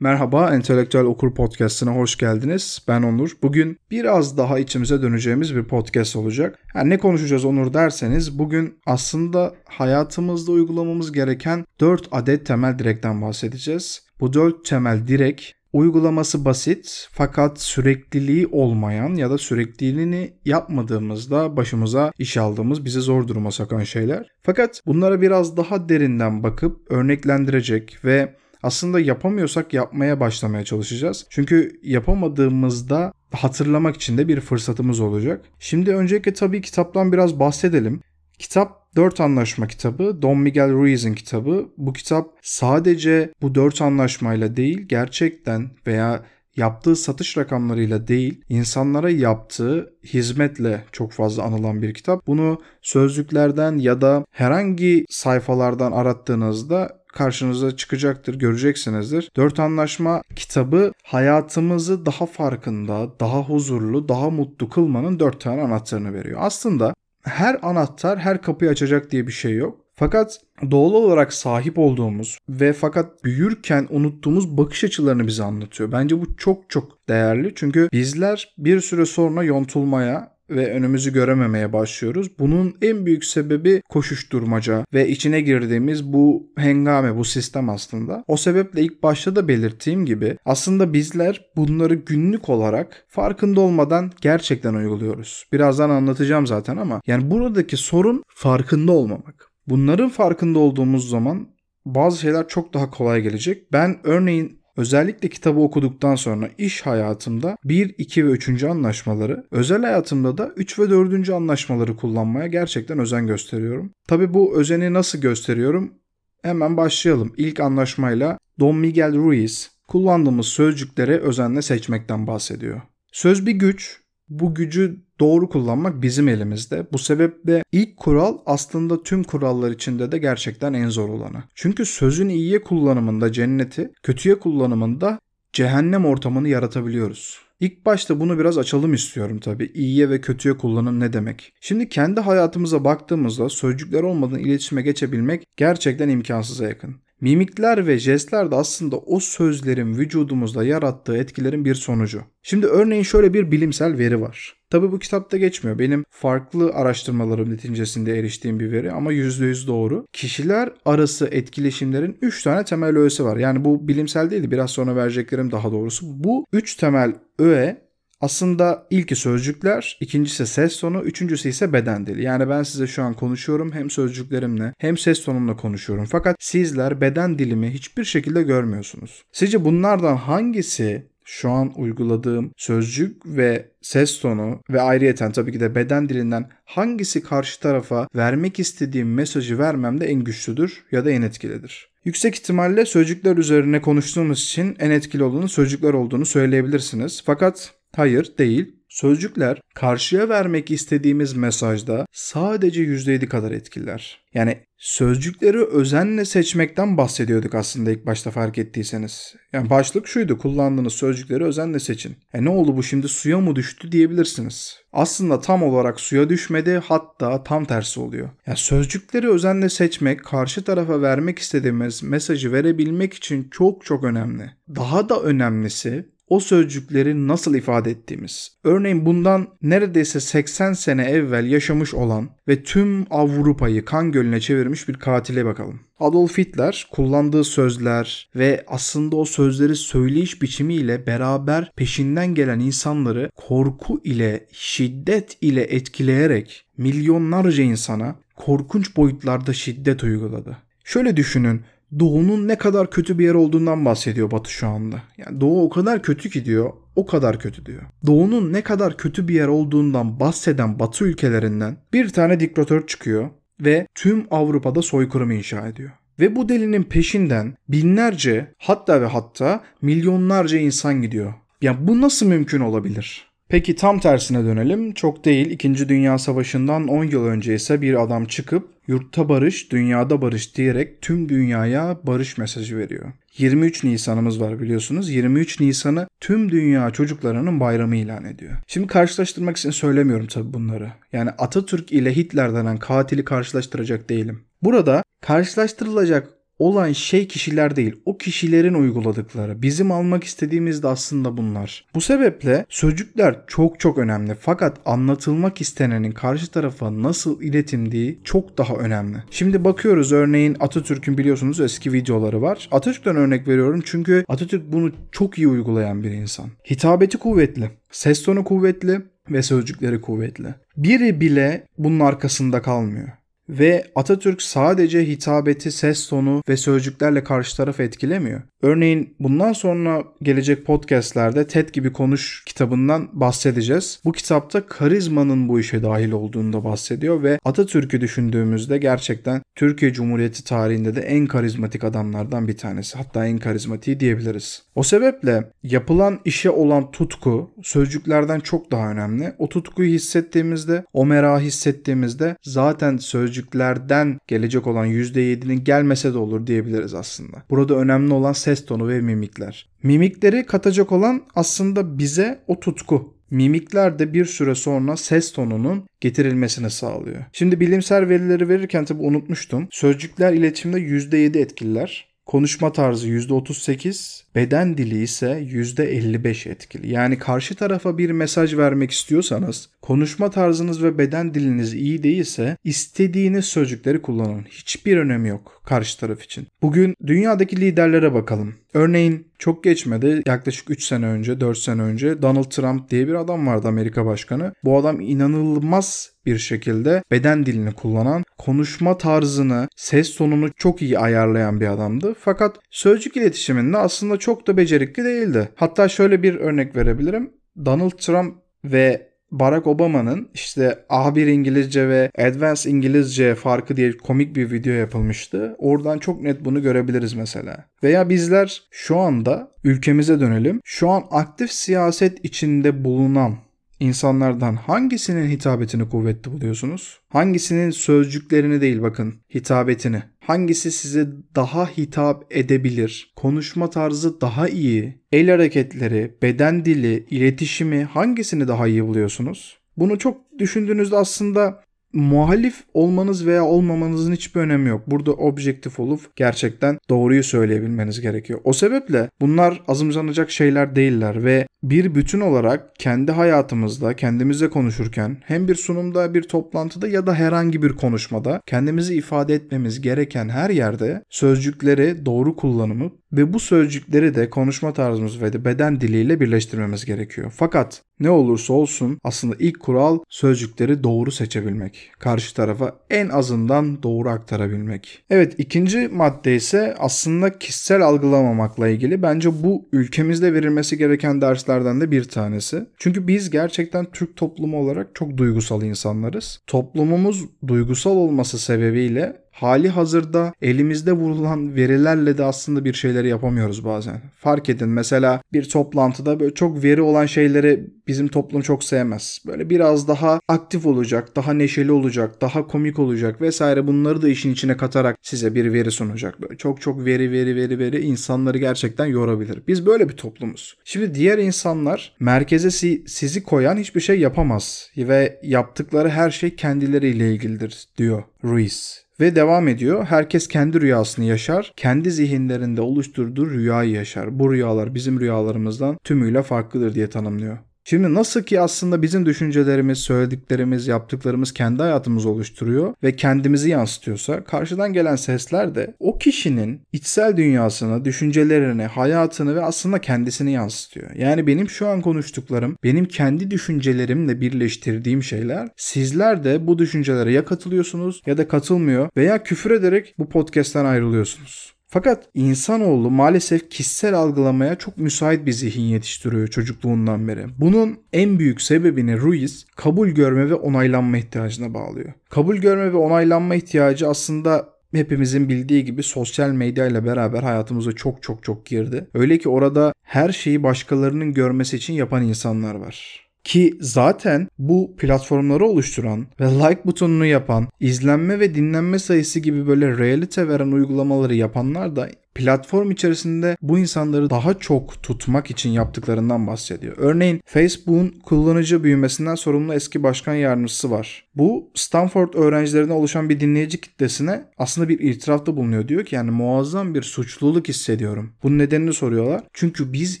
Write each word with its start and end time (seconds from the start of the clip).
Merhaba, 0.00 0.54
Entelektüel 0.54 1.04
Okur 1.04 1.34
Podcast'ına 1.34 1.90
hoş 1.90 2.16
geldiniz. 2.16 2.82
Ben 2.88 3.02
Onur. 3.02 3.30
Bugün 3.42 3.78
biraz 3.90 4.38
daha 4.38 4.58
içimize 4.58 5.02
döneceğimiz 5.02 5.56
bir 5.56 5.64
podcast 5.64 6.16
olacak. 6.16 6.58
Yani 6.74 6.90
ne 6.90 6.98
konuşacağız 6.98 7.44
Onur 7.44 7.74
derseniz 7.74 8.38
bugün 8.38 8.78
aslında 8.86 9.54
hayatımızda 9.64 10.52
uygulamamız 10.52 11.12
gereken 11.12 11.64
4 11.80 12.08
adet 12.12 12.46
temel 12.46 12.78
direkten 12.78 13.22
bahsedeceğiz. 13.22 14.02
Bu 14.20 14.32
4 14.32 14.64
temel 14.64 15.08
direk 15.08 15.54
Uygulaması 15.72 16.44
basit 16.44 17.08
fakat 17.12 17.60
sürekliliği 17.60 18.46
olmayan 18.46 19.14
ya 19.14 19.30
da 19.30 19.38
sürekliliğini 19.38 20.32
yapmadığımızda 20.44 21.56
başımıza 21.56 22.12
iş 22.18 22.36
aldığımız 22.36 22.84
bizi 22.84 23.00
zor 23.00 23.28
duruma 23.28 23.50
sokan 23.50 23.82
şeyler. 23.82 24.26
Fakat 24.42 24.82
bunlara 24.86 25.20
biraz 25.20 25.56
daha 25.56 25.88
derinden 25.88 26.42
bakıp 26.42 26.92
örneklendirecek 26.92 27.98
ve 28.04 28.34
aslında 28.62 29.00
yapamıyorsak 29.00 29.74
yapmaya 29.74 30.20
başlamaya 30.20 30.64
çalışacağız. 30.64 31.26
Çünkü 31.30 31.80
yapamadığımızda 31.82 33.12
hatırlamak 33.32 33.96
için 33.96 34.18
de 34.18 34.28
bir 34.28 34.40
fırsatımız 34.40 35.00
olacak. 35.00 35.44
Şimdi 35.58 35.94
öncelikle 35.94 36.34
tabii 36.34 36.60
kitaptan 36.60 37.12
biraz 37.12 37.40
bahsedelim. 37.40 38.00
Kitap 38.38 38.78
Dört 38.96 39.20
Anlaşma 39.20 39.66
kitabı, 39.66 40.22
Don 40.22 40.38
Miguel 40.38 40.72
Ruiz'in 40.72 41.14
kitabı. 41.14 41.68
Bu 41.76 41.92
kitap 41.92 42.30
sadece 42.42 43.32
bu 43.42 43.54
dört 43.54 43.82
anlaşmayla 43.82 44.56
değil, 44.56 44.80
gerçekten 44.88 45.70
veya 45.86 46.24
yaptığı 46.56 46.96
satış 46.96 47.36
rakamlarıyla 47.36 48.08
değil, 48.08 48.40
insanlara 48.48 49.10
yaptığı 49.10 49.94
hizmetle 50.04 50.84
çok 50.92 51.12
fazla 51.12 51.42
anılan 51.42 51.82
bir 51.82 51.94
kitap. 51.94 52.26
Bunu 52.26 52.60
sözlüklerden 52.82 53.76
ya 53.76 54.00
da 54.00 54.24
herhangi 54.30 55.04
sayfalardan 55.08 55.92
arattığınızda 55.92 56.97
karşınıza 57.12 57.76
çıkacaktır, 57.76 58.34
göreceksinizdir. 58.34 59.30
Dört 59.36 59.60
Anlaşma 59.60 60.22
kitabı 60.36 60.92
hayatımızı 61.04 62.06
daha 62.06 62.26
farkında, 62.26 63.20
daha 63.20 63.42
huzurlu, 63.42 64.08
daha 64.08 64.30
mutlu 64.30 64.68
kılmanın 64.68 65.20
dört 65.20 65.40
tane 65.40 65.62
anahtarını 65.62 66.14
veriyor. 66.14 66.38
Aslında 66.42 66.94
her 67.22 67.58
anahtar 67.62 68.18
her 68.18 68.42
kapıyı 68.42 68.70
açacak 68.70 69.10
diye 69.10 69.26
bir 69.26 69.32
şey 69.32 69.54
yok. 69.54 69.80
Fakat 69.94 70.40
doğal 70.70 70.92
olarak 70.92 71.32
sahip 71.32 71.78
olduğumuz 71.78 72.38
ve 72.48 72.72
fakat 72.72 73.24
büyürken 73.24 73.86
unuttuğumuz 73.90 74.56
bakış 74.56 74.84
açılarını 74.84 75.26
bize 75.26 75.44
anlatıyor. 75.44 75.92
Bence 75.92 76.20
bu 76.20 76.36
çok 76.36 76.70
çok 76.70 77.08
değerli. 77.08 77.52
Çünkü 77.54 77.88
bizler 77.92 78.54
bir 78.58 78.80
süre 78.80 79.06
sonra 79.06 79.44
yontulmaya 79.44 80.37
ve 80.50 80.72
önümüzü 80.72 81.12
görememeye 81.12 81.72
başlıyoruz. 81.72 82.38
Bunun 82.38 82.76
en 82.82 83.06
büyük 83.06 83.24
sebebi 83.24 83.82
koşuşturmaca 83.88 84.84
ve 84.94 85.08
içine 85.08 85.40
girdiğimiz 85.40 86.12
bu 86.12 86.52
hengame, 86.56 87.16
bu 87.16 87.24
sistem 87.24 87.68
aslında. 87.68 88.24
O 88.26 88.36
sebeple 88.36 88.82
ilk 88.82 89.02
başta 89.02 89.36
da 89.36 89.48
belirttiğim 89.48 90.06
gibi 90.06 90.36
aslında 90.44 90.92
bizler 90.92 91.44
bunları 91.56 91.94
günlük 91.94 92.48
olarak 92.48 93.04
farkında 93.08 93.60
olmadan 93.60 94.12
gerçekten 94.20 94.74
uyguluyoruz. 94.74 95.44
Birazdan 95.52 95.90
anlatacağım 95.90 96.46
zaten 96.46 96.76
ama 96.76 97.00
yani 97.06 97.30
buradaki 97.30 97.76
sorun 97.76 98.22
farkında 98.28 98.92
olmamak. 98.92 99.50
Bunların 99.66 100.08
farkında 100.08 100.58
olduğumuz 100.58 101.10
zaman 101.10 101.48
bazı 101.86 102.20
şeyler 102.20 102.48
çok 102.48 102.74
daha 102.74 102.90
kolay 102.90 103.22
gelecek. 103.22 103.72
Ben 103.72 103.96
örneğin 104.04 104.57
Özellikle 104.78 105.28
kitabı 105.28 105.60
okuduktan 105.60 106.14
sonra 106.14 106.50
iş 106.58 106.82
hayatımda 106.82 107.56
1, 107.64 107.94
2 107.98 108.26
ve 108.26 108.30
3. 108.30 108.64
anlaşmaları, 108.64 109.46
özel 109.50 109.82
hayatımda 109.82 110.38
da 110.38 110.52
3 110.56 110.78
ve 110.78 110.90
4. 110.90 111.30
anlaşmaları 111.30 111.96
kullanmaya 111.96 112.46
gerçekten 112.46 112.98
özen 112.98 113.26
gösteriyorum. 113.26 113.90
Tabi 114.08 114.34
bu 114.34 114.58
özeni 114.58 114.92
nasıl 114.92 115.20
gösteriyorum? 115.20 115.94
Hemen 116.42 116.76
başlayalım. 116.76 117.34
İlk 117.36 117.60
anlaşmayla 117.60 118.38
Don 118.60 118.76
Miguel 118.76 119.16
Ruiz 119.16 119.70
kullandığımız 119.88 120.46
sözcükleri 120.46 121.18
özenle 121.20 121.62
seçmekten 121.62 122.26
bahsediyor. 122.26 122.80
Söz 123.12 123.46
bir 123.46 123.52
güç, 123.52 124.00
bu 124.30 124.54
gücü 124.54 125.00
doğru 125.20 125.48
kullanmak 125.48 126.02
bizim 126.02 126.28
elimizde. 126.28 126.86
Bu 126.92 126.98
sebeple 126.98 127.62
ilk 127.72 127.96
kural 127.96 128.38
aslında 128.46 129.02
tüm 129.02 129.22
kurallar 129.22 129.70
içinde 129.70 130.12
de 130.12 130.18
gerçekten 130.18 130.72
en 130.72 130.88
zor 130.88 131.08
olanı. 131.08 131.42
Çünkü 131.54 131.86
sözün 131.86 132.28
iyiye 132.28 132.62
kullanımında 132.62 133.32
cenneti, 133.32 133.92
kötüye 134.02 134.38
kullanımında 134.38 135.18
cehennem 135.52 136.04
ortamını 136.04 136.48
yaratabiliyoruz. 136.48 137.38
İlk 137.60 137.86
başta 137.86 138.20
bunu 138.20 138.38
biraz 138.38 138.58
açalım 138.58 138.94
istiyorum 138.94 139.38
tabii. 139.38 139.70
İyiye 139.74 140.10
ve 140.10 140.20
kötüye 140.20 140.56
kullanım 140.56 141.00
ne 141.00 141.12
demek? 141.12 141.52
Şimdi 141.60 141.88
kendi 141.88 142.20
hayatımıza 142.20 142.84
baktığımızda 142.84 143.48
sözcükler 143.48 144.02
olmadan 144.02 144.38
iletişime 144.38 144.82
geçebilmek 144.82 145.44
gerçekten 145.56 146.08
imkansıza 146.08 146.64
yakın. 146.64 146.96
Mimikler 147.20 147.86
ve 147.86 147.98
jestler 147.98 148.50
de 148.50 148.54
aslında 148.54 148.98
o 148.98 149.20
sözlerin 149.20 149.96
vücudumuzda 149.98 150.64
yarattığı 150.64 151.16
etkilerin 151.16 151.64
bir 151.64 151.74
sonucu. 151.74 152.22
Şimdi 152.42 152.66
örneğin 152.66 153.02
şöyle 153.02 153.34
bir 153.34 153.50
bilimsel 153.50 153.98
veri 153.98 154.20
var. 154.20 154.54
Tabi 154.70 154.92
bu 154.92 154.98
kitapta 154.98 155.36
geçmiyor. 155.36 155.78
Benim 155.78 156.04
farklı 156.10 156.70
araştırmalarım 156.74 157.50
neticesinde 157.50 158.18
eriştiğim 158.18 158.60
bir 158.60 158.72
veri 158.72 158.92
ama 158.92 159.12
%100 159.12 159.66
doğru. 159.66 160.06
Kişiler 160.12 160.72
arası 160.84 161.28
etkileşimlerin 161.30 162.18
3 162.22 162.42
tane 162.42 162.64
temel 162.64 162.96
öğesi 162.96 163.24
var. 163.24 163.36
Yani 163.36 163.64
bu 163.64 163.88
bilimsel 163.88 164.30
değil 164.30 164.50
biraz 164.50 164.70
sonra 164.70 164.96
vereceklerim 164.96 165.50
daha 165.50 165.72
doğrusu. 165.72 166.06
Bu 166.24 166.46
3 166.52 166.76
temel 166.76 167.12
öğe 167.38 167.87
aslında 168.20 168.86
ilki 168.90 169.16
sözcükler, 169.16 169.98
ikincisi 170.00 170.46
ses 170.46 170.80
tonu, 170.80 171.02
üçüncüsü 171.02 171.48
ise 171.48 171.72
beden 171.72 172.06
dili. 172.06 172.22
Yani 172.22 172.48
ben 172.48 172.62
size 172.62 172.86
şu 172.86 173.02
an 173.02 173.14
konuşuyorum 173.14 173.72
hem 173.72 173.90
sözcüklerimle 173.90 174.74
hem 174.78 174.98
ses 174.98 175.24
tonumla 175.24 175.56
konuşuyorum. 175.56 176.04
Fakat 176.04 176.36
sizler 176.40 177.00
beden 177.00 177.38
dilimi 177.38 177.70
hiçbir 177.70 178.04
şekilde 178.04 178.42
görmüyorsunuz. 178.42 179.22
Sizce 179.32 179.64
bunlardan 179.64 180.16
hangisi 180.16 181.06
şu 181.28 181.50
an 181.50 181.72
uyguladığım 181.76 182.52
sözcük 182.56 183.26
ve 183.26 183.68
ses 183.82 184.20
tonu 184.20 184.60
ve 184.70 184.80
ayrıyeten 184.80 185.32
tabii 185.32 185.52
ki 185.52 185.60
de 185.60 185.74
beden 185.74 186.08
dilinden 186.08 186.48
hangisi 186.64 187.22
karşı 187.22 187.60
tarafa 187.60 188.08
vermek 188.16 188.58
istediğim 188.58 189.14
mesajı 189.14 189.58
vermemde 189.58 190.06
en 190.06 190.24
güçlüdür 190.24 190.84
ya 190.92 191.04
da 191.04 191.10
en 191.10 191.22
etkilidir? 191.22 191.90
Yüksek 192.04 192.34
ihtimalle 192.34 192.86
sözcükler 192.86 193.36
üzerine 193.36 193.82
konuştuğumuz 193.82 194.42
için 194.42 194.76
en 194.78 194.90
etkili 194.90 195.24
olanın 195.24 195.46
sözcükler 195.46 195.94
olduğunu 195.94 196.26
söyleyebilirsiniz. 196.26 197.22
Fakat 197.26 197.77
Hayır, 197.98 198.32
değil. 198.38 198.72
Sözcükler 198.88 199.60
karşıya 199.74 200.28
vermek 200.28 200.70
istediğimiz 200.70 201.32
mesajda 201.32 202.06
sadece 202.12 202.82
%7 202.82 203.26
kadar 203.26 203.50
etkiler. 203.50 204.20
Yani 204.34 204.58
sözcükleri 204.76 205.64
özenle 205.64 206.24
seçmekten 206.24 206.96
bahsediyorduk 206.96 207.54
aslında 207.54 207.90
ilk 207.90 208.06
başta 208.06 208.30
fark 208.30 208.58
ettiyseniz. 208.58 209.34
Yani 209.52 209.70
başlık 209.70 210.06
şuydu 210.08 210.38
kullandığınız 210.38 210.92
sözcükleri 210.92 211.44
özenle 211.44 211.80
seçin. 211.80 212.16
E 212.34 212.44
ne 212.44 212.48
oldu 212.48 212.76
bu 212.76 212.82
şimdi 212.82 213.08
suya 213.08 213.40
mı 213.40 213.56
düştü 213.56 213.92
diyebilirsiniz. 213.92 214.76
Aslında 214.92 215.40
tam 215.40 215.62
olarak 215.62 216.00
suya 216.00 216.28
düşmedi 216.28 216.82
hatta 216.84 217.44
tam 217.44 217.64
tersi 217.64 218.00
oluyor. 218.00 218.30
Yani 218.46 218.58
sözcükleri 218.58 219.30
özenle 219.30 219.68
seçmek 219.68 220.24
karşı 220.24 220.64
tarafa 220.64 221.02
vermek 221.02 221.38
istediğimiz 221.38 222.02
mesajı 222.02 222.52
verebilmek 222.52 223.14
için 223.14 223.48
çok 223.50 223.84
çok 223.84 224.04
önemli. 224.04 224.50
Daha 224.68 225.08
da 225.08 225.22
önemlisi 225.22 226.17
o 226.28 226.40
sözcükleri 226.40 227.28
nasıl 227.28 227.54
ifade 227.54 227.90
ettiğimiz. 227.90 228.58
Örneğin 228.64 229.06
bundan 229.06 229.48
neredeyse 229.62 230.20
80 230.20 230.72
sene 230.72 231.04
evvel 231.04 231.46
yaşamış 231.50 231.94
olan 231.94 232.30
ve 232.48 232.62
tüm 232.62 233.06
Avrupa'yı 233.10 233.84
kan 233.84 234.12
gölüne 234.12 234.40
çevirmiş 234.40 234.88
bir 234.88 234.94
katile 234.94 235.44
bakalım. 235.44 235.80
Adolf 236.00 236.38
Hitler 236.38 236.88
kullandığı 236.92 237.44
sözler 237.44 238.30
ve 238.36 238.64
aslında 238.68 239.16
o 239.16 239.24
sözleri 239.24 239.76
söyleyiş 239.76 240.42
biçimiyle 240.42 241.06
beraber 241.06 241.72
peşinden 241.76 242.34
gelen 242.34 242.60
insanları 242.60 243.30
korku 243.36 244.00
ile, 244.04 244.46
şiddet 244.52 245.38
ile 245.40 245.62
etkileyerek 245.62 246.66
milyonlarca 246.76 247.62
insana 247.62 248.16
korkunç 248.36 248.96
boyutlarda 248.96 249.52
şiddet 249.52 250.02
uyguladı. 250.02 250.56
Şöyle 250.84 251.16
düşünün, 251.16 251.62
Doğu'nun 251.98 252.48
ne 252.48 252.58
kadar 252.58 252.90
kötü 252.90 253.18
bir 253.18 253.24
yer 253.24 253.34
olduğundan 253.34 253.84
bahsediyor 253.84 254.30
Batı 254.30 254.50
şu 254.50 254.68
anda. 254.68 255.02
Yani 255.18 255.40
Doğu 255.40 255.64
o 255.64 255.68
kadar 255.68 256.02
kötü 256.02 256.30
ki 256.30 256.44
diyor, 256.44 256.72
o 256.96 257.06
kadar 257.06 257.38
kötü 257.38 257.66
diyor. 257.66 257.82
Doğu'nun 258.06 258.52
ne 258.52 258.62
kadar 258.62 258.96
kötü 258.96 259.28
bir 259.28 259.34
yer 259.34 259.48
olduğundan 259.48 260.20
bahseden 260.20 260.78
Batı 260.78 261.04
ülkelerinden 261.04 261.76
bir 261.92 262.08
tane 262.08 262.40
diktatör 262.40 262.86
çıkıyor 262.86 263.30
ve 263.60 263.86
tüm 263.94 264.26
Avrupa'da 264.30 264.82
soykırım 264.82 265.30
inşa 265.30 265.68
ediyor. 265.68 265.90
Ve 266.20 266.36
bu 266.36 266.48
delinin 266.48 266.82
peşinden 266.82 267.54
binlerce 267.68 268.54
hatta 268.58 269.02
ve 269.02 269.06
hatta 269.06 269.64
milyonlarca 269.82 270.58
insan 270.58 271.02
gidiyor. 271.02 271.34
Ya 271.62 271.88
bu 271.88 272.00
nasıl 272.00 272.26
mümkün 272.26 272.60
olabilir? 272.60 273.27
Peki 273.48 273.76
tam 273.76 273.98
tersine 273.98 274.44
dönelim. 274.44 274.94
Çok 274.94 275.24
değil 275.24 275.50
2. 275.50 275.88
Dünya 275.88 276.18
Savaşı'ndan 276.18 276.88
10 276.88 277.04
yıl 277.04 277.24
önce 277.24 277.54
ise 277.54 277.80
bir 277.80 278.02
adam 278.02 278.24
çıkıp 278.24 278.68
yurtta 278.86 279.28
barış, 279.28 279.72
dünyada 279.72 280.22
barış 280.22 280.56
diyerek 280.56 281.02
tüm 281.02 281.28
dünyaya 281.28 282.00
barış 282.02 282.38
mesajı 282.38 282.78
veriyor. 282.78 283.12
23 283.38 283.84
Nisan'ımız 283.84 284.40
var 284.40 284.60
biliyorsunuz. 284.60 285.10
23 285.10 285.60
Nisan'ı 285.60 286.08
tüm 286.20 286.50
dünya 286.50 286.90
çocuklarının 286.90 287.60
bayramı 287.60 287.96
ilan 287.96 288.24
ediyor. 288.24 288.56
Şimdi 288.66 288.86
karşılaştırmak 288.86 289.56
için 289.56 289.70
söylemiyorum 289.70 290.26
tabii 290.26 290.54
bunları. 290.54 290.92
Yani 291.12 291.30
Atatürk 291.30 291.92
ile 291.92 292.16
Hitler 292.16 292.54
denen 292.54 292.76
katili 292.76 293.24
karşılaştıracak 293.24 294.10
değilim. 294.10 294.40
Burada 294.62 295.02
karşılaştırılacak 295.22 296.37
olan 296.58 296.92
şey 296.92 297.28
kişiler 297.28 297.76
değil. 297.76 297.96
O 298.04 298.18
kişilerin 298.18 298.74
uyguladıkları. 298.74 299.62
Bizim 299.62 299.92
almak 299.92 300.24
istediğimiz 300.24 300.82
de 300.82 300.88
aslında 300.88 301.36
bunlar. 301.36 301.84
Bu 301.94 302.00
sebeple 302.00 302.66
sözcükler 302.68 303.36
çok 303.46 303.80
çok 303.80 303.98
önemli. 303.98 304.34
Fakat 304.40 304.76
anlatılmak 304.84 305.60
istenenin 305.60 306.12
karşı 306.12 306.50
tarafa 306.50 307.02
nasıl 307.02 307.42
iletildiği 307.42 308.20
çok 308.24 308.58
daha 308.58 308.74
önemli. 308.74 309.16
Şimdi 309.30 309.64
bakıyoruz 309.64 310.12
örneğin 310.12 310.56
Atatürk'ün 310.60 311.18
biliyorsunuz 311.18 311.60
eski 311.60 311.92
videoları 311.92 312.42
var. 312.42 312.68
Atatürk'ten 312.72 313.16
örnek 313.16 313.48
veriyorum 313.48 313.82
çünkü 313.84 314.24
Atatürk 314.28 314.72
bunu 314.72 314.92
çok 315.12 315.38
iyi 315.38 315.48
uygulayan 315.48 316.02
bir 316.02 316.10
insan. 316.10 316.50
Hitabeti 316.70 317.18
kuvvetli, 317.18 317.70
ses 317.90 318.22
tonu 318.22 318.44
kuvvetli 318.44 319.00
ve 319.30 319.42
sözcükleri 319.42 320.00
kuvvetli. 320.00 320.54
Biri 320.76 321.20
bile 321.20 321.66
bunun 321.78 322.00
arkasında 322.00 322.62
kalmıyor. 322.62 323.08
Ve 323.48 323.84
Atatürk 323.94 324.42
sadece 324.42 325.08
hitabeti, 325.08 325.72
ses 325.72 326.08
tonu 326.08 326.42
ve 326.48 326.56
sözcüklerle 326.56 327.24
karşı 327.24 327.56
tarafı 327.56 327.82
etkilemiyor. 327.82 328.42
Örneğin 328.62 329.14
bundan 329.20 329.52
sonra 329.52 330.04
gelecek 330.22 330.66
podcastlerde 330.66 331.46
TED 331.46 331.68
gibi 331.68 331.92
konuş 331.92 332.42
kitabından 332.46 333.08
bahsedeceğiz. 333.12 334.00
Bu 334.04 334.12
kitapta 334.12 334.66
karizmanın 334.66 335.48
bu 335.48 335.60
işe 335.60 335.82
dahil 335.82 336.12
olduğunu 336.12 336.52
da 336.52 336.64
bahsediyor 336.64 337.22
ve 337.22 337.38
Atatürk'ü 337.44 338.00
düşündüğümüzde 338.00 338.78
gerçekten 338.78 339.42
Türkiye 339.54 339.92
Cumhuriyeti 339.92 340.44
tarihinde 340.44 340.96
de 340.96 341.00
en 341.00 341.26
karizmatik 341.26 341.84
adamlardan 341.84 342.48
bir 342.48 342.56
tanesi. 342.56 342.98
Hatta 342.98 343.26
en 343.26 343.38
karizmatiği 343.38 344.00
diyebiliriz. 344.00 344.62
O 344.74 344.82
sebeple 344.82 345.50
yapılan 345.62 346.20
işe 346.24 346.50
olan 346.50 346.90
tutku 346.90 347.50
sözcüklerden 347.62 348.40
çok 348.40 348.72
daha 348.72 348.90
önemli. 348.90 349.32
O 349.38 349.48
tutkuyu 349.48 349.90
hissettiğimizde, 349.90 350.84
o 350.92 351.06
merakı 351.06 351.44
hissettiğimizde 351.44 352.36
zaten 352.42 352.96
sözcüklerden 353.38 354.18
gelecek 354.26 354.66
olan 354.66 354.86
%7'nin 354.86 355.64
gelmese 355.64 356.14
de 356.14 356.18
olur 356.18 356.46
diyebiliriz 356.46 356.94
aslında. 356.94 357.42
Burada 357.50 357.74
önemli 357.74 358.14
olan 358.14 358.32
ses 358.32 358.66
tonu 358.66 358.88
ve 358.88 359.00
mimikler. 359.00 359.68
Mimikleri 359.82 360.46
katacak 360.46 360.92
olan 360.92 361.22
aslında 361.34 361.98
bize 361.98 362.40
o 362.46 362.60
tutku. 362.60 363.14
Mimikler 363.30 363.98
de 363.98 364.12
bir 364.12 364.24
süre 364.24 364.54
sonra 364.54 364.96
ses 364.96 365.32
tonunun 365.32 365.84
getirilmesini 366.00 366.70
sağlıyor. 366.70 367.24
Şimdi 367.32 367.60
bilimsel 367.60 368.08
verileri 368.08 368.48
verirken 368.48 368.84
tabi 368.84 369.02
unutmuştum. 369.02 369.68
Sözcükler 369.70 370.32
iletişimde 370.32 370.78
%7 370.78 371.38
etkililer. 371.38 372.07
Konuşma 372.28 372.72
tarzı 372.72 373.08
%38, 373.08 374.22
beden 374.34 374.78
dili 374.78 375.02
ise 375.02 375.26
%55 375.26 376.48
etkili. 376.48 376.90
Yani 376.90 377.18
karşı 377.18 377.54
tarafa 377.54 377.98
bir 377.98 378.10
mesaj 378.10 378.56
vermek 378.56 378.90
istiyorsanız, 378.90 379.70
konuşma 379.82 380.30
tarzınız 380.30 380.82
ve 380.82 380.98
beden 380.98 381.34
diliniz 381.34 381.74
iyi 381.74 382.02
değilse 382.02 382.56
istediğiniz 382.64 383.44
sözcükleri 383.44 384.02
kullanın. 384.02 384.44
Hiçbir 384.50 384.96
önemi 384.96 385.28
yok 385.28 385.62
karşı 385.64 386.00
taraf 386.00 386.22
için. 386.22 386.46
Bugün 386.62 386.94
dünyadaki 387.06 387.60
liderlere 387.60 388.14
bakalım. 388.14 388.54
Örneğin 388.74 389.28
çok 389.38 389.64
geçmedi 389.64 390.22
yaklaşık 390.26 390.70
3 390.70 390.84
sene 390.84 391.06
önce 391.06 391.40
4 391.40 391.58
sene 391.58 391.82
önce 391.82 392.22
Donald 392.22 392.50
Trump 392.50 392.90
diye 392.90 393.08
bir 393.08 393.14
adam 393.14 393.46
vardı 393.46 393.68
Amerika 393.68 394.06
Başkanı. 394.06 394.52
Bu 394.64 394.78
adam 394.78 395.00
inanılmaz 395.00 396.10
bir 396.26 396.38
şekilde 396.38 397.02
beden 397.10 397.46
dilini 397.46 397.72
kullanan, 397.72 398.24
konuşma 398.38 398.98
tarzını, 398.98 399.68
ses 399.76 400.16
tonunu 400.16 400.52
çok 400.56 400.82
iyi 400.82 400.98
ayarlayan 400.98 401.60
bir 401.60 401.66
adamdı. 401.66 402.14
Fakat 402.20 402.56
sözcük 402.70 403.16
iletişiminde 403.16 403.78
aslında 403.78 404.16
çok 404.16 404.46
da 404.46 404.56
becerikli 404.56 405.04
değildi. 405.04 405.48
Hatta 405.54 405.88
şöyle 405.88 406.22
bir 406.22 406.34
örnek 406.34 406.76
verebilirim. 406.76 407.30
Donald 407.64 407.90
Trump 407.90 408.34
ve 408.64 409.07
Barack 409.30 409.66
Obama'nın 409.66 410.28
işte 410.34 410.84
A1 410.90 411.30
İngilizce 411.30 411.88
ve 411.88 412.10
Advanced 412.18 412.70
İngilizce 412.70 413.34
farkı 413.34 413.76
diye 413.76 413.96
komik 413.96 414.36
bir 414.36 414.50
video 414.50 414.72
yapılmıştı. 414.72 415.56
Oradan 415.58 415.98
çok 415.98 416.22
net 416.22 416.44
bunu 416.44 416.62
görebiliriz 416.62 417.14
mesela. 417.14 417.64
Veya 417.82 418.08
bizler 418.08 418.62
şu 418.70 418.98
anda 418.98 419.50
ülkemize 419.64 420.20
dönelim. 420.20 420.60
Şu 420.64 420.90
an 420.90 421.04
aktif 421.10 421.52
siyaset 421.52 422.24
içinde 422.24 422.84
bulunan 422.84 423.36
insanlardan 423.80 424.56
hangisinin 424.56 425.28
hitabetini 425.28 425.88
kuvvetli 425.88 426.32
buluyorsunuz? 426.32 427.00
Hangisinin 427.08 427.70
sözcüklerini 427.70 428.60
değil 428.60 428.82
bakın 428.82 429.14
hitabetini. 429.34 430.02
Hangisi 430.20 430.70
size 430.70 431.08
daha 431.34 431.66
hitap 431.66 432.24
edebilir? 432.30 433.12
Konuşma 433.16 433.70
tarzı 433.70 434.20
daha 434.20 434.48
iyi. 434.48 435.02
El 435.12 435.30
hareketleri, 435.30 436.16
beden 436.22 436.64
dili, 436.64 437.06
iletişimi 437.10 437.84
hangisini 437.84 438.48
daha 438.48 438.66
iyi 438.68 438.86
buluyorsunuz? 438.86 439.58
Bunu 439.76 439.98
çok 439.98 440.38
düşündüğünüzde 440.38 440.96
aslında 440.96 441.62
muhalif 441.92 442.64
olmanız 442.74 443.26
veya 443.26 443.44
olmamanızın 443.44 444.12
hiçbir 444.12 444.40
önemi 444.40 444.68
yok. 444.68 444.82
Burada 444.86 445.12
objektif 445.12 445.80
olup 445.80 446.16
gerçekten 446.16 446.78
doğruyu 446.90 447.24
söyleyebilmeniz 447.24 448.00
gerekiyor. 448.00 448.40
O 448.44 448.52
sebeple 448.52 449.10
bunlar 449.20 449.62
azımsanacak 449.68 450.30
şeyler 450.30 450.76
değiller 450.76 451.24
ve 451.24 451.46
bir 451.62 451.94
bütün 451.94 452.20
olarak 452.20 452.76
kendi 452.78 453.12
hayatımızda 453.12 453.96
kendimize 453.96 454.48
konuşurken 454.48 455.16
hem 455.24 455.48
bir 455.48 455.54
sunumda 455.54 456.14
bir 456.14 456.22
toplantıda 456.22 456.88
ya 456.88 457.06
da 457.06 457.14
herhangi 457.14 457.62
bir 457.62 457.72
konuşmada 457.72 458.40
kendimizi 458.46 458.94
ifade 458.94 459.34
etmemiz 459.34 459.80
gereken 459.80 460.28
her 460.28 460.50
yerde 460.50 461.02
sözcükleri 461.10 462.06
doğru 462.06 462.36
kullanımı 462.36 462.90
ve 463.12 463.32
bu 463.32 463.40
sözcükleri 463.40 464.14
de 464.14 464.30
konuşma 464.30 464.72
tarzımız 464.72 465.22
ve 465.22 465.32
de 465.32 465.44
beden 465.44 465.80
diliyle 465.80 466.20
birleştirmemiz 466.20 466.84
gerekiyor. 466.84 467.32
Fakat 467.36 467.82
ne 468.00 468.10
olursa 468.10 468.52
olsun 468.52 468.98
aslında 469.04 469.36
ilk 469.38 469.60
kural 469.60 469.98
sözcükleri 470.08 470.82
doğru 470.82 471.10
seçebilmek. 471.10 471.90
Karşı 471.98 472.34
tarafa 472.34 472.76
en 472.90 473.08
azından 473.08 473.82
doğru 473.82 474.08
aktarabilmek. 474.10 475.04
Evet 475.10 475.34
ikinci 475.38 475.88
madde 475.88 476.36
ise 476.36 476.74
aslında 476.78 477.38
kişisel 477.38 477.82
algılamamakla 477.82 478.68
ilgili. 478.68 479.02
Bence 479.02 479.42
bu 479.42 479.68
ülkemizde 479.72 480.34
verilmesi 480.34 480.78
gereken 480.78 481.20
derslerden 481.20 481.80
de 481.80 481.90
bir 481.90 482.04
tanesi. 482.04 482.66
Çünkü 482.78 483.06
biz 483.06 483.30
gerçekten 483.30 483.86
Türk 483.92 484.16
toplumu 484.16 484.58
olarak 484.60 484.94
çok 484.94 485.16
duygusal 485.16 485.62
insanlarız. 485.62 486.40
Toplumumuz 486.46 487.24
duygusal 487.46 487.96
olması 487.96 488.38
sebebiyle 488.38 489.27
hali 489.40 489.68
hazırda 489.68 490.32
elimizde 490.42 490.92
vurulan 490.92 491.54
verilerle 491.56 492.18
de 492.18 492.24
aslında 492.24 492.64
bir 492.64 492.72
şeyleri 492.72 493.08
yapamıyoruz 493.08 493.64
bazen. 493.64 494.00
Fark 494.18 494.48
edin 494.48 494.68
mesela 494.68 495.22
bir 495.32 495.48
toplantıda 495.48 496.20
böyle 496.20 496.34
çok 496.34 496.62
veri 496.64 496.82
olan 496.82 497.06
şeyleri 497.06 497.70
bizim 497.86 498.08
toplum 498.08 498.42
çok 498.42 498.64
sevmez. 498.64 499.18
Böyle 499.26 499.50
biraz 499.50 499.88
daha 499.88 500.20
aktif 500.28 500.66
olacak, 500.66 501.16
daha 501.16 501.32
neşeli 501.32 501.72
olacak, 501.72 502.20
daha 502.20 502.46
komik 502.46 502.78
olacak 502.78 503.20
vesaire 503.20 503.66
bunları 503.66 504.02
da 504.02 504.08
işin 504.08 504.32
içine 504.32 504.56
katarak 504.56 504.96
size 505.02 505.34
bir 505.34 505.52
veri 505.52 505.70
sunacak. 505.70 506.22
Böyle 506.22 506.36
çok 506.36 506.60
çok 506.60 506.84
veri 506.84 507.12
veri 507.12 507.36
veri 507.36 507.58
veri 507.58 507.80
insanları 507.80 508.38
gerçekten 508.38 508.86
yorabilir. 508.86 509.42
Biz 509.48 509.66
böyle 509.66 509.88
bir 509.88 509.96
toplumuz. 509.96 510.56
Şimdi 510.64 510.94
diğer 510.94 511.18
insanlar 511.18 511.96
merkeze 512.00 512.50
sizi 512.86 513.22
koyan 513.22 513.56
hiçbir 513.56 513.80
şey 513.80 514.00
yapamaz 514.00 514.70
ve 514.76 515.20
yaptıkları 515.22 515.88
her 515.88 516.10
şey 516.10 516.36
kendileriyle 516.36 517.12
ilgilidir 517.12 517.68
diyor 517.76 518.02
Ruiz. 518.24 518.87
Ve 519.00 519.16
devam 519.16 519.48
ediyor. 519.48 519.84
Herkes 519.84 520.28
kendi 520.28 520.60
rüyasını 520.60 521.04
yaşar. 521.04 521.52
Kendi 521.56 521.90
zihinlerinde 521.90 522.60
oluşturduğu 522.60 523.30
rüyayı 523.30 523.70
yaşar. 523.70 524.18
Bu 524.18 524.32
rüyalar 524.32 524.74
bizim 524.74 525.00
rüyalarımızdan 525.00 525.78
tümüyle 525.84 526.22
farklıdır 526.22 526.74
diye 526.74 526.90
tanımlıyor. 526.90 527.38
Şimdi 527.68 527.94
nasıl 527.94 528.22
ki 528.22 528.40
aslında 528.40 528.82
bizim 528.82 529.06
düşüncelerimiz, 529.06 529.78
söylediklerimiz, 529.78 530.66
yaptıklarımız 530.66 531.32
kendi 531.32 531.62
hayatımızı 531.62 532.08
oluşturuyor 532.08 532.74
ve 532.82 532.96
kendimizi 532.96 533.50
yansıtıyorsa 533.50 534.24
karşıdan 534.24 534.72
gelen 534.72 534.96
sesler 534.96 535.54
de 535.54 535.74
o 535.78 535.98
kişinin 535.98 536.60
içsel 536.72 537.16
dünyasını, 537.16 537.84
düşüncelerini, 537.84 538.62
hayatını 538.62 539.34
ve 539.34 539.44
aslında 539.44 539.80
kendisini 539.80 540.32
yansıtıyor. 540.32 540.90
Yani 540.94 541.26
benim 541.26 541.50
şu 541.50 541.68
an 541.68 541.80
konuştuklarım, 541.80 542.56
benim 542.64 542.84
kendi 542.84 543.30
düşüncelerimle 543.30 544.20
birleştirdiğim 544.20 545.02
şeyler. 545.02 545.48
Sizler 545.56 546.24
de 546.24 546.46
bu 546.46 546.58
düşüncelere 546.58 547.12
ya 547.12 547.24
katılıyorsunuz 547.24 548.02
ya 548.06 548.18
da 548.18 548.28
katılmıyor 548.28 548.88
veya 548.96 549.22
küfür 549.22 549.50
ederek 549.50 549.94
bu 549.98 550.08
podcast'ten 550.08 550.64
ayrılıyorsunuz. 550.64 551.57
Fakat 551.70 552.08
insanoğlu 552.14 552.90
maalesef 552.90 553.50
kişisel 553.50 553.94
algılamaya 553.94 554.54
çok 554.54 554.78
müsait 554.78 555.26
bir 555.26 555.32
zihin 555.32 555.62
yetiştiriyor 555.62 556.28
çocukluğundan 556.28 557.08
beri. 557.08 557.26
Bunun 557.38 557.78
en 557.92 558.18
büyük 558.18 558.40
sebebini 558.42 559.00
Ruiz 559.00 559.46
kabul 559.56 559.88
görme 559.88 560.30
ve 560.30 560.34
onaylanma 560.34 560.98
ihtiyacına 560.98 561.54
bağlıyor. 561.54 561.92
Kabul 562.10 562.36
görme 562.36 562.72
ve 562.72 562.76
onaylanma 562.76 563.34
ihtiyacı 563.34 563.88
aslında 563.88 564.48
hepimizin 564.72 565.28
bildiği 565.28 565.64
gibi 565.64 565.82
sosyal 565.82 566.30
medya 566.30 566.66
ile 566.66 566.84
beraber 566.84 567.22
hayatımıza 567.22 567.72
çok 567.72 568.02
çok 568.02 568.22
çok 568.22 568.46
girdi. 568.46 568.88
Öyle 568.94 569.18
ki 569.18 569.28
orada 569.28 569.72
her 569.82 570.12
şeyi 570.12 570.42
başkalarının 570.42 571.14
görmesi 571.14 571.56
için 571.56 571.74
yapan 571.74 572.02
insanlar 572.02 572.54
var. 572.54 573.07
Ki 573.24 573.58
zaten 573.60 574.28
bu 574.38 574.76
platformları 574.76 575.46
oluşturan 575.46 576.06
ve 576.20 576.24
like 576.24 576.60
butonunu 576.64 577.06
yapan, 577.06 577.48
izlenme 577.60 578.20
ve 578.20 578.34
dinlenme 578.34 578.78
sayısı 578.78 579.20
gibi 579.20 579.46
böyle 579.46 579.78
realite 579.78 580.28
veren 580.28 580.52
uygulamaları 580.52 581.14
yapanlar 581.14 581.76
da 581.76 581.88
platform 582.18 582.70
içerisinde 582.70 583.36
bu 583.42 583.58
insanları 583.58 584.10
daha 584.10 584.38
çok 584.38 584.82
tutmak 584.82 585.30
için 585.30 585.50
yaptıklarından 585.50 586.26
bahsediyor. 586.26 586.74
Örneğin 586.76 587.20
Facebook'un 587.26 587.94
kullanıcı 588.04 588.64
büyümesinden 588.64 589.14
sorumlu 589.14 589.54
eski 589.54 589.82
başkan 589.82 590.14
yardımcısı 590.14 590.70
var. 590.70 591.04
Bu 591.14 591.50
Stanford 591.54 592.14
öğrencilerine 592.14 592.72
oluşan 592.72 593.08
bir 593.08 593.20
dinleyici 593.20 593.60
kitlesine 593.60 594.24
aslında 594.38 594.68
bir 594.68 594.80
itirafta 594.80 595.36
bulunuyor. 595.36 595.68
Diyor 595.68 595.84
ki 595.84 595.94
yani 595.94 596.10
muazzam 596.10 596.74
bir 596.74 596.82
suçluluk 596.82 597.48
hissediyorum. 597.48 598.12
Bunun 598.22 598.38
nedenini 598.38 598.72
soruyorlar. 598.72 599.22
Çünkü 599.32 599.72
biz 599.72 600.00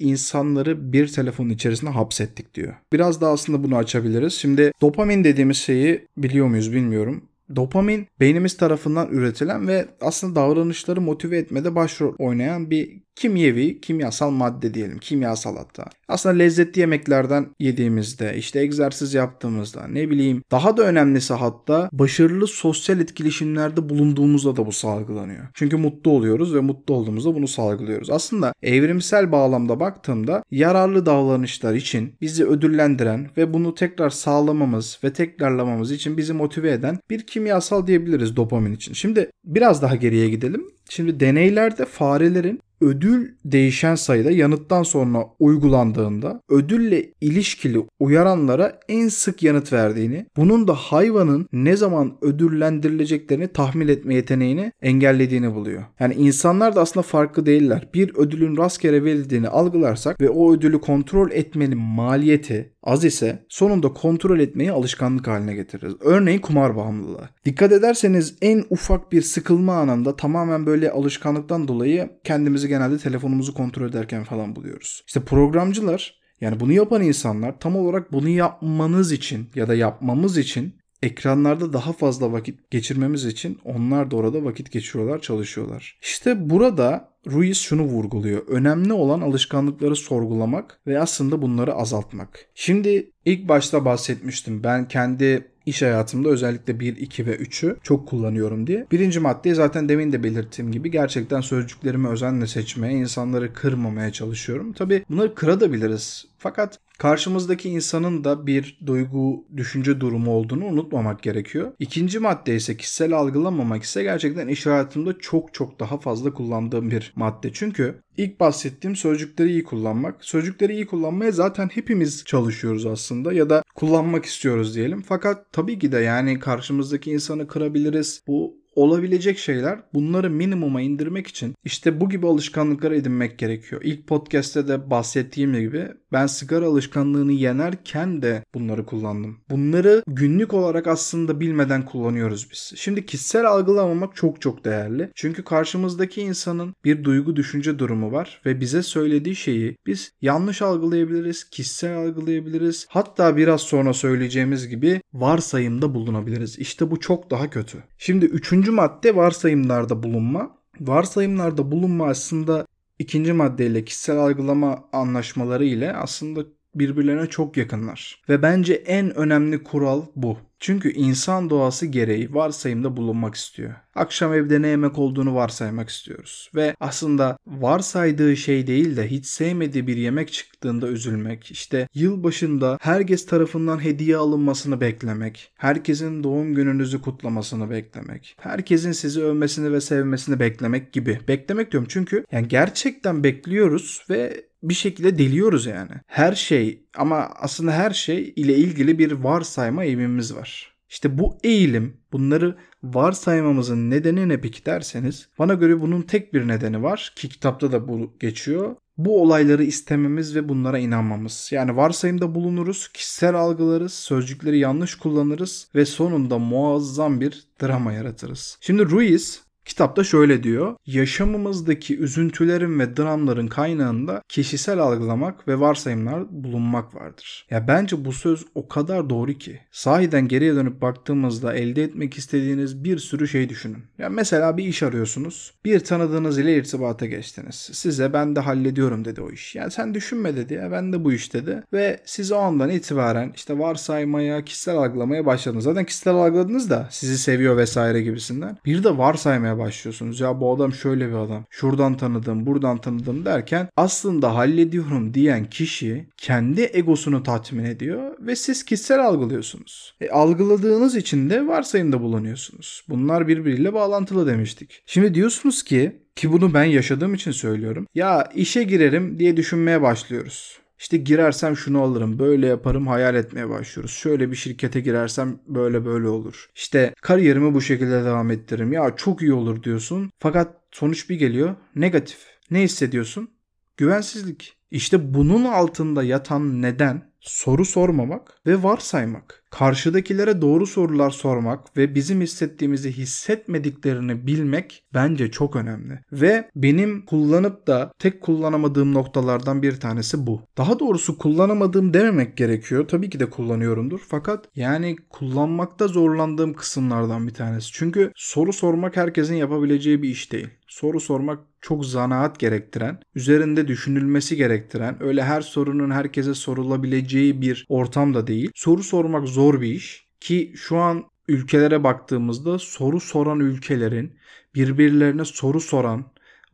insanları 0.00 0.92
bir 0.92 1.08
telefonun 1.08 1.50
içerisinde 1.50 1.90
hapsettik 1.90 2.54
diyor. 2.54 2.74
Biraz 2.92 3.20
daha 3.20 3.32
aslında 3.32 3.62
bunu 3.62 3.76
açabiliriz. 3.76 4.32
Şimdi 4.32 4.72
dopamin 4.80 5.24
dediğimiz 5.24 5.56
şeyi 5.56 6.06
biliyor 6.16 6.46
muyuz 6.46 6.72
bilmiyorum. 6.72 7.22
Dopamin 7.56 8.06
beynimiz 8.20 8.56
tarafından 8.56 9.08
üretilen 9.08 9.68
ve 9.68 9.88
aslında 10.00 10.34
davranışları 10.40 11.00
motive 11.00 11.38
etmede 11.38 11.74
başrol 11.74 12.14
oynayan 12.18 12.70
bir 12.70 13.03
kimyevi, 13.16 13.80
kimyasal 13.80 14.30
madde 14.30 14.74
diyelim. 14.74 14.98
Kimyasal 14.98 15.56
hatta. 15.56 15.84
Aslında 16.08 16.34
lezzetli 16.34 16.80
yemeklerden 16.80 17.46
yediğimizde, 17.58 18.36
işte 18.36 18.60
egzersiz 18.60 19.14
yaptığımızda, 19.14 19.86
ne 19.86 20.10
bileyim 20.10 20.42
daha 20.50 20.76
da 20.76 20.82
önemlisi 20.82 21.34
hatta 21.34 21.88
başarılı 21.92 22.46
sosyal 22.46 23.00
etkileşimlerde 23.00 23.88
bulunduğumuzda 23.88 24.56
da 24.56 24.66
bu 24.66 24.72
salgılanıyor. 24.72 25.46
Çünkü 25.54 25.76
mutlu 25.76 26.10
oluyoruz 26.10 26.54
ve 26.54 26.60
mutlu 26.60 26.94
olduğumuzda 26.94 27.34
bunu 27.34 27.48
salgılıyoruz. 27.48 28.10
Aslında 28.10 28.52
evrimsel 28.62 29.32
bağlamda 29.32 29.80
baktığımda 29.80 30.42
yararlı 30.50 31.06
davranışlar 31.06 31.74
için 31.74 32.14
bizi 32.20 32.44
ödüllendiren 32.44 33.30
ve 33.36 33.54
bunu 33.54 33.74
tekrar 33.74 34.10
sağlamamız 34.10 34.98
ve 35.04 35.12
tekrarlamamız 35.12 35.92
için 35.92 36.16
bizi 36.16 36.32
motive 36.32 36.70
eden 36.70 36.98
bir 37.10 37.26
kimyasal 37.26 37.86
diyebiliriz 37.86 38.36
dopamin 38.36 38.72
için. 38.72 38.92
Şimdi 38.92 39.30
biraz 39.44 39.82
daha 39.82 39.96
geriye 39.96 40.30
gidelim. 40.30 40.74
Şimdi 40.88 41.20
deneylerde 41.20 41.84
farelerin 41.84 42.60
ödül 42.80 43.28
değişen 43.44 43.94
sayıda 43.94 44.30
yanıttan 44.30 44.82
sonra 44.82 45.26
uygulandığında 45.38 46.40
ödülle 46.48 47.12
ilişkili 47.20 47.82
uyaranlara 48.00 48.80
en 48.88 49.08
sık 49.08 49.42
yanıt 49.42 49.72
verdiğini, 49.72 50.26
bunun 50.36 50.68
da 50.68 50.74
hayvanın 50.74 51.48
ne 51.52 51.76
zaman 51.76 52.16
ödüllendirileceklerini 52.22 53.48
tahmin 53.48 53.88
etme 53.88 54.14
yeteneğini 54.14 54.72
engellediğini 54.82 55.54
buluyor. 55.54 55.82
Yani 56.00 56.14
insanlar 56.14 56.76
da 56.76 56.80
aslında 56.80 57.02
farklı 57.02 57.46
değiller. 57.46 57.88
Bir 57.94 58.14
ödülün 58.14 58.56
rastgele 58.56 59.04
verildiğini 59.04 59.48
algılarsak 59.48 60.20
ve 60.20 60.30
o 60.30 60.54
ödülü 60.54 60.80
kontrol 60.80 61.30
etmenin 61.30 61.78
maliyeti 61.78 62.74
az 62.82 63.04
ise 63.04 63.44
sonunda 63.48 63.88
kontrol 63.88 64.40
etmeyi 64.40 64.72
alışkanlık 64.72 65.26
haline 65.26 65.54
getiririz. 65.54 65.94
Örneğin 66.00 66.38
kumar 66.38 66.76
bağımlılığı. 66.76 67.28
Dikkat 67.44 67.72
ederseniz 67.72 68.34
en 68.42 68.64
ufak 68.70 69.12
bir 69.12 69.22
sıkılma 69.22 69.74
anında 69.74 70.16
tamamen 70.16 70.66
böyle 70.66 70.73
alışkanlıktan 70.82 71.68
dolayı 71.68 72.10
kendimizi 72.24 72.68
genelde 72.68 72.98
telefonumuzu 72.98 73.54
kontrol 73.54 73.88
ederken 73.88 74.24
falan 74.24 74.56
buluyoruz. 74.56 75.02
İşte 75.06 75.20
programcılar 75.20 76.20
yani 76.40 76.60
bunu 76.60 76.72
yapan 76.72 77.02
insanlar 77.02 77.58
tam 77.60 77.76
olarak 77.76 78.12
bunu 78.12 78.28
yapmanız 78.28 79.12
için 79.12 79.50
ya 79.54 79.68
da 79.68 79.74
yapmamız 79.74 80.38
için 80.38 80.74
ekranlarda 81.02 81.72
daha 81.72 81.92
fazla 81.92 82.32
vakit 82.32 82.70
geçirmemiz 82.70 83.24
için 83.24 83.58
onlar 83.64 84.10
da 84.10 84.16
orada 84.16 84.44
vakit 84.44 84.72
geçiriyorlar, 84.72 85.20
çalışıyorlar. 85.20 85.98
İşte 86.02 86.50
burada 86.50 87.14
Ruiz 87.26 87.58
şunu 87.58 87.82
vurguluyor. 87.82 88.46
Önemli 88.48 88.92
olan 88.92 89.20
alışkanlıkları 89.20 89.96
sorgulamak 89.96 90.80
ve 90.86 91.00
aslında 91.00 91.42
bunları 91.42 91.74
azaltmak. 91.74 92.46
Şimdi 92.54 93.10
ilk 93.24 93.48
başta 93.48 93.84
bahsetmiştim. 93.84 94.64
Ben 94.64 94.88
kendi 94.88 95.53
iş 95.66 95.82
hayatımda 95.82 96.28
özellikle 96.28 96.80
1, 96.80 96.96
2 96.96 97.26
ve 97.26 97.36
3'ü 97.36 97.76
çok 97.82 98.08
kullanıyorum 98.08 98.66
diye. 98.66 98.86
Birinci 98.92 99.20
maddeyi 99.20 99.54
zaten 99.54 99.88
demin 99.88 100.12
de 100.12 100.22
belirttiğim 100.22 100.72
gibi 100.72 100.90
gerçekten 100.90 101.40
sözcüklerimi 101.40 102.08
özenle 102.08 102.46
seçmeye, 102.46 102.94
insanları 102.94 103.52
kırmamaya 103.52 104.12
çalışıyorum. 104.12 104.72
Tabi 104.72 105.04
bunları 105.10 105.34
kırabiliriz. 105.34 106.26
Fakat 106.38 106.78
karşımızdaki 106.98 107.68
insanın 107.68 108.24
da 108.24 108.46
bir 108.46 108.78
duygu, 108.86 109.44
düşünce 109.56 110.00
durumu 110.00 110.30
olduğunu 110.30 110.64
unutmamak 110.64 111.22
gerekiyor. 111.22 111.72
İkinci 111.78 112.18
madde 112.18 112.56
ise 112.56 112.76
kişisel 112.76 113.12
algılamamak 113.12 113.82
ise 113.82 114.02
gerçekten 114.02 114.48
iş 114.48 114.66
hayatımda 114.66 115.18
çok 115.18 115.54
çok 115.54 115.80
daha 115.80 115.98
fazla 115.98 116.34
kullandığım 116.34 116.90
bir 116.90 117.12
madde. 117.16 117.52
Çünkü 117.52 118.02
ilk 118.16 118.40
bahsettiğim 118.40 118.96
sözcükleri 118.96 119.50
iyi 119.50 119.64
kullanmak. 119.64 120.24
Sözcükleri 120.24 120.72
iyi 120.72 120.86
kullanmaya 120.86 121.32
zaten 121.32 121.68
hepimiz 121.68 122.24
çalışıyoruz 122.24 122.86
aslında 122.86 123.32
ya 123.32 123.50
da 123.50 123.62
kullanmak 123.74 124.24
istiyoruz 124.24 124.76
diyelim. 124.76 125.02
Fakat 125.02 125.52
tabii 125.52 125.78
ki 125.78 125.92
de 125.92 125.98
yani 125.98 126.38
karşımızdaki 126.38 127.10
insanı 127.10 127.46
kırabiliriz. 127.46 128.22
Bu 128.26 128.63
olabilecek 128.76 129.38
şeyler 129.38 129.78
bunları 129.94 130.30
minimuma 130.30 130.80
indirmek 130.80 131.26
için 131.26 131.54
işte 131.64 132.00
bu 132.00 132.08
gibi 132.08 132.26
alışkanlıkları 132.26 132.96
edinmek 132.96 133.38
gerekiyor. 133.38 133.80
İlk 133.84 134.06
podcast'te 134.06 134.68
de 134.68 134.90
bahsettiğim 134.90 135.54
gibi 135.54 135.88
ben 136.12 136.26
sigara 136.26 136.66
alışkanlığını 136.66 137.32
yenerken 137.32 138.22
de 138.22 138.44
bunları 138.54 138.86
kullandım. 138.86 139.40
Bunları 139.50 140.02
günlük 140.06 140.54
olarak 140.54 140.86
aslında 140.86 141.40
bilmeden 141.40 141.84
kullanıyoruz 141.84 142.48
biz. 142.50 142.72
Şimdi 142.76 143.06
kişisel 143.06 143.46
algılamamak 143.46 144.16
çok 144.16 144.40
çok 144.40 144.64
değerli. 144.64 145.10
Çünkü 145.14 145.44
karşımızdaki 145.44 146.20
insanın 146.20 146.74
bir 146.84 147.04
duygu 147.04 147.36
düşünce 147.36 147.78
durumu 147.78 148.12
var 148.12 148.40
ve 148.46 148.60
bize 148.60 148.82
söylediği 148.82 149.36
şeyi 149.36 149.76
biz 149.86 150.12
yanlış 150.22 150.62
algılayabiliriz, 150.62 151.44
kişisel 151.44 151.96
algılayabiliriz. 151.96 152.86
Hatta 152.88 153.36
biraz 153.36 153.60
sonra 153.60 153.92
söyleyeceğimiz 153.92 154.68
gibi 154.68 155.00
varsayımda 155.12 155.94
bulunabiliriz. 155.94 156.58
İşte 156.58 156.90
bu 156.90 157.00
çok 157.00 157.30
daha 157.30 157.50
kötü. 157.50 157.78
Şimdi 157.98 158.26
üçüncü 158.64 158.76
madde 158.76 159.16
varsayımlarda 159.16 160.02
bulunma. 160.02 160.58
Varsayımlarda 160.80 161.70
bulunma 161.70 162.06
aslında 162.06 162.66
ikinci 162.98 163.32
maddeyle 163.32 163.84
kişisel 163.84 164.18
algılama 164.18 164.84
anlaşmaları 164.92 165.64
ile 165.64 165.92
aslında 165.92 166.40
birbirlerine 166.74 167.26
çok 167.26 167.56
yakınlar. 167.56 168.22
Ve 168.28 168.42
bence 168.42 168.74
en 168.74 169.16
önemli 169.16 169.62
kural 169.62 170.02
bu. 170.16 170.38
Çünkü 170.60 170.92
insan 170.92 171.50
doğası 171.50 171.86
gereği 171.86 172.34
varsayımda 172.34 172.96
bulunmak 172.96 173.34
istiyor. 173.34 173.74
Akşam 173.94 174.34
evde 174.34 174.62
ne 174.62 174.68
yemek 174.68 174.98
olduğunu 174.98 175.34
varsaymak 175.34 175.88
istiyoruz. 175.88 176.50
Ve 176.54 176.76
aslında 176.80 177.38
varsaydığı 177.46 178.36
şey 178.36 178.66
değil 178.66 178.96
de 178.96 179.10
hiç 179.10 179.26
sevmediği 179.26 179.86
bir 179.86 179.96
yemek 179.96 180.32
çıktığında 180.32 180.88
üzülmek, 180.88 181.50
işte 181.50 181.88
yılbaşında 181.94 182.78
herkes 182.80 183.26
tarafından 183.26 183.84
hediye 183.84 184.16
alınmasını 184.16 184.80
beklemek, 184.80 185.52
herkesin 185.56 186.24
doğum 186.24 186.54
gününüzü 186.54 187.00
kutlamasını 187.00 187.70
beklemek, 187.70 188.36
herkesin 188.40 188.92
sizi 188.92 189.22
övmesini 189.22 189.72
ve 189.72 189.80
sevmesini 189.80 190.40
beklemek 190.40 190.92
gibi. 190.92 191.18
Beklemek 191.28 191.72
diyorum 191.72 191.88
çünkü 191.90 192.24
yani 192.32 192.48
gerçekten 192.48 193.24
bekliyoruz 193.24 194.04
ve 194.10 194.44
bir 194.68 194.74
şekilde 194.74 195.18
deliyoruz 195.18 195.66
yani. 195.66 195.92
Her 196.06 196.32
şey 196.32 196.84
ama 196.96 197.16
aslında 197.16 197.72
her 197.72 197.90
şey 197.90 198.32
ile 198.36 198.56
ilgili 198.56 198.98
bir 198.98 199.12
varsayma 199.12 199.84
eğilimimiz 199.84 200.36
var. 200.36 200.74
İşte 200.88 201.18
bu 201.18 201.38
eğilim 201.44 201.96
bunları 202.12 202.56
varsaymamızın 202.82 203.90
nedeni 203.90 204.28
ne 204.28 204.40
peki 204.40 204.66
derseniz 204.66 205.28
bana 205.38 205.54
göre 205.54 205.80
bunun 205.80 206.02
tek 206.02 206.34
bir 206.34 206.48
nedeni 206.48 206.82
var 206.82 207.12
ki 207.16 207.28
kitapta 207.28 207.72
da 207.72 207.88
bu 207.88 208.12
geçiyor. 208.20 208.76
Bu 208.96 209.22
olayları 209.22 209.64
istememiz 209.64 210.36
ve 210.36 210.48
bunlara 210.48 210.78
inanmamız. 210.78 211.48
Yani 211.52 211.76
varsayımda 211.76 212.34
bulunuruz, 212.34 212.88
kişisel 212.88 213.34
algılarız, 213.34 213.94
sözcükleri 213.94 214.58
yanlış 214.58 214.94
kullanırız 214.94 215.68
ve 215.74 215.84
sonunda 215.84 216.38
muazzam 216.38 217.20
bir 217.20 217.44
drama 217.62 217.92
yaratırız. 217.92 218.58
Şimdi 218.60 218.90
Ruiz 218.90 219.43
Kitapta 219.64 220.04
şöyle 220.04 220.42
diyor. 220.42 220.76
Yaşamımızdaki 220.86 221.98
üzüntülerin 221.98 222.78
ve 222.78 222.96
dramların 222.96 223.46
kaynağında 223.46 224.22
kişisel 224.28 224.78
algılamak 224.78 225.48
ve 225.48 225.60
varsayımlar 225.60 226.24
bulunmak 226.30 226.94
vardır. 226.94 227.46
Ya 227.50 227.68
bence 227.68 228.04
bu 228.04 228.12
söz 228.12 228.44
o 228.54 228.68
kadar 228.68 229.10
doğru 229.10 229.32
ki. 229.32 229.60
Sahiden 229.72 230.28
geriye 230.28 230.54
dönüp 230.54 230.82
baktığımızda 230.82 231.54
elde 231.54 231.82
etmek 231.82 232.18
istediğiniz 232.18 232.84
bir 232.84 232.98
sürü 232.98 233.28
şey 233.28 233.48
düşünün. 233.48 233.84
Ya 233.98 234.08
mesela 234.08 234.56
bir 234.56 234.64
iş 234.64 234.82
arıyorsunuz. 234.82 235.54
Bir 235.64 235.80
tanıdığınız 235.80 236.38
ile 236.38 236.56
irtibata 236.56 237.06
geçtiniz. 237.06 237.70
Size 237.72 238.12
ben 238.12 238.36
de 238.36 238.40
hallediyorum 238.40 239.04
dedi 239.04 239.20
o 239.20 239.30
iş. 239.30 239.54
Yani 239.54 239.70
sen 239.70 239.94
düşünme 239.94 240.36
dedi 240.36 240.54
ya 240.54 240.72
ben 240.72 240.92
de 240.92 241.04
bu 241.04 241.12
iş 241.12 241.34
dedi. 241.34 241.62
Ve 241.72 242.00
siz 242.04 242.32
o 242.32 242.36
andan 242.36 242.70
itibaren 242.70 243.32
işte 243.36 243.58
varsaymaya, 243.58 244.44
kişisel 244.44 244.76
algılamaya 244.76 245.26
başladınız. 245.26 245.64
Zaten 245.64 245.84
kişisel 245.84 246.14
algıladınız 246.14 246.70
da 246.70 246.88
sizi 246.90 247.18
seviyor 247.18 247.56
vesaire 247.56 248.02
gibisinden. 248.02 248.58
Bir 248.64 248.84
de 248.84 248.98
varsaymaya 248.98 249.53
düşünmeye 249.54 249.58
başlıyorsunuz. 249.58 250.20
Ya 250.20 250.40
bu 250.40 250.54
adam 250.54 250.72
şöyle 250.72 251.08
bir 251.08 251.14
adam. 251.14 251.44
Şuradan 251.50 251.96
tanıdım, 251.96 252.46
buradan 252.46 252.78
tanıdım 252.78 253.24
derken 253.24 253.68
aslında 253.76 254.34
hallediyorum 254.34 255.14
diyen 255.14 255.50
kişi 255.50 256.06
kendi 256.16 256.70
egosunu 256.72 257.22
tatmin 257.22 257.64
ediyor 257.64 258.16
ve 258.20 258.36
siz 258.36 258.64
kişisel 258.64 259.06
algılıyorsunuz. 259.06 259.94
E, 260.00 260.10
algıladığınız 260.10 260.96
için 260.96 261.30
de 261.30 261.46
varsayımda 261.46 262.00
bulunuyorsunuz. 262.00 262.84
Bunlar 262.88 263.28
birbiriyle 263.28 263.72
bağlantılı 263.72 264.26
demiştik. 264.26 264.82
Şimdi 264.86 265.14
diyorsunuz 265.14 265.62
ki 265.62 265.92
ki 266.16 266.32
bunu 266.32 266.54
ben 266.54 266.64
yaşadığım 266.64 267.14
için 267.14 267.32
söylüyorum. 267.32 267.86
Ya 267.94 268.30
işe 268.34 268.62
girerim 268.62 269.18
diye 269.18 269.36
düşünmeye 269.36 269.82
başlıyoruz. 269.82 270.63
İşte 270.78 270.96
girersem 270.96 271.56
şunu 271.56 271.82
alırım, 271.82 272.18
böyle 272.18 272.46
yaparım, 272.46 272.86
hayal 272.86 273.14
etmeye 273.14 273.48
başlıyoruz. 273.48 273.92
Şöyle 273.92 274.30
bir 274.30 274.36
şirkete 274.36 274.80
girersem 274.80 275.38
böyle 275.46 275.84
böyle 275.84 276.08
olur. 276.08 276.48
İşte 276.54 276.94
kariyerimi 277.02 277.54
bu 277.54 277.60
şekilde 277.60 278.04
devam 278.04 278.30
ettiririm. 278.30 278.72
Ya 278.72 278.96
çok 278.96 279.22
iyi 279.22 279.32
olur 279.32 279.62
diyorsun. 279.62 280.10
Fakat 280.18 280.56
sonuç 280.70 281.10
bir 281.10 281.18
geliyor. 281.18 281.54
Negatif. 281.74 282.18
Ne 282.50 282.62
hissediyorsun? 282.62 283.30
Güvensizlik. 283.76 284.56
İşte 284.70 285.14
bunun 285.14 285.44
altında 285.44 286.02
yatan 286.02 286.62
neden 286.62 287.12
soru 287.20 287.64
sormamak 287.64 288.40
ve 288.46 288.62
varsaymak. 288.62 289.43
Karşıdakilere 289.58 290.42
doğru 290.42 290.66
sorular 290.66 291.10
sormak 291.10 291.76
ve 291.76 291.94
bizim 291.94 292.20
hissettiğimizi 292.20 292.92
hissetmediklerini 292.92 294.26
bilmek 294.26 294.84
bence 294.94 295.30
çok 295.30 295.56
önemli. 295.56 296.00
Ve 296.12 296.50
benim 296.56 297.04
kullanıp 297.04 297.66
da 297.66 297.92
tek 297.98 298.20
kullanamadığım 298.20 298.94
noktalardan 298.94 299.62
bir 299.62 299.80
tanesi 299.80 300.26
bu. 300.26 300.40
Daha 300.58 300.78
doğrusu 300.78 301.18
kullanamadığım 301.18 301.94
dememek 301.94 302.36
gerekiyor. 302.36 302.88
Tabii 302.88 303.10
ki 303.10 303.20
de 303.20 303.30
kullanıyorumdur. 303.30 304.00
Fakat 304.08 304.48
yani 304.56 304.96
kullanmakta 305.10 305.88
zorlandığım 305.88 306.54
kısımlardan 306.54 307.26
bir 307.26 307.34
tanesi. 307.34 307.72
Çünkü 307.72 308.12
soru 308.16 308.52
sormak 308.52 308.96
herkesin 308.96 309.34
yapabileceği 309.34 310.02
bir 310.02 310.08
iş 310.08 310.32
değil. 310.32 310.48
Soru 310.68 311.00
sormak 311.00 311.38
çok 311.64 311.86
zanaat 311.86 312.38
gerektiren, 312.38 312.98
üzerinde 313.14 313.68
düşünülmesi 313.68 314.36
gerektiren, 314.36 315.02
öyle 315.02 315.22
her 315.22 315.40
sorunun 315.40 315.90
herkese 315.90 316.34
sorulabileceği 316.34 317.40
bir 317.40 317.66
ortam 317.68 318.14
da 318.14 318.26
değil. 318.26 318.50
Soru 318.54 318.82
sormak 318.82 319.28
zor 319.28 319.43
bir 319.52 319.74
iş 319.74 320.06
ki 320.20 320.52
şu 320.56 320.78
an 320.78 321.04
ülkelere 321.28 321.84
baktığımızda 321.84 322.58
soru 322.58 323.00
soran 323.00 323.40
ülkelerin 323.40 324.16
birbirlerine 324.54 325.24
soru 325.24 325.60
soran, 325.60 326.04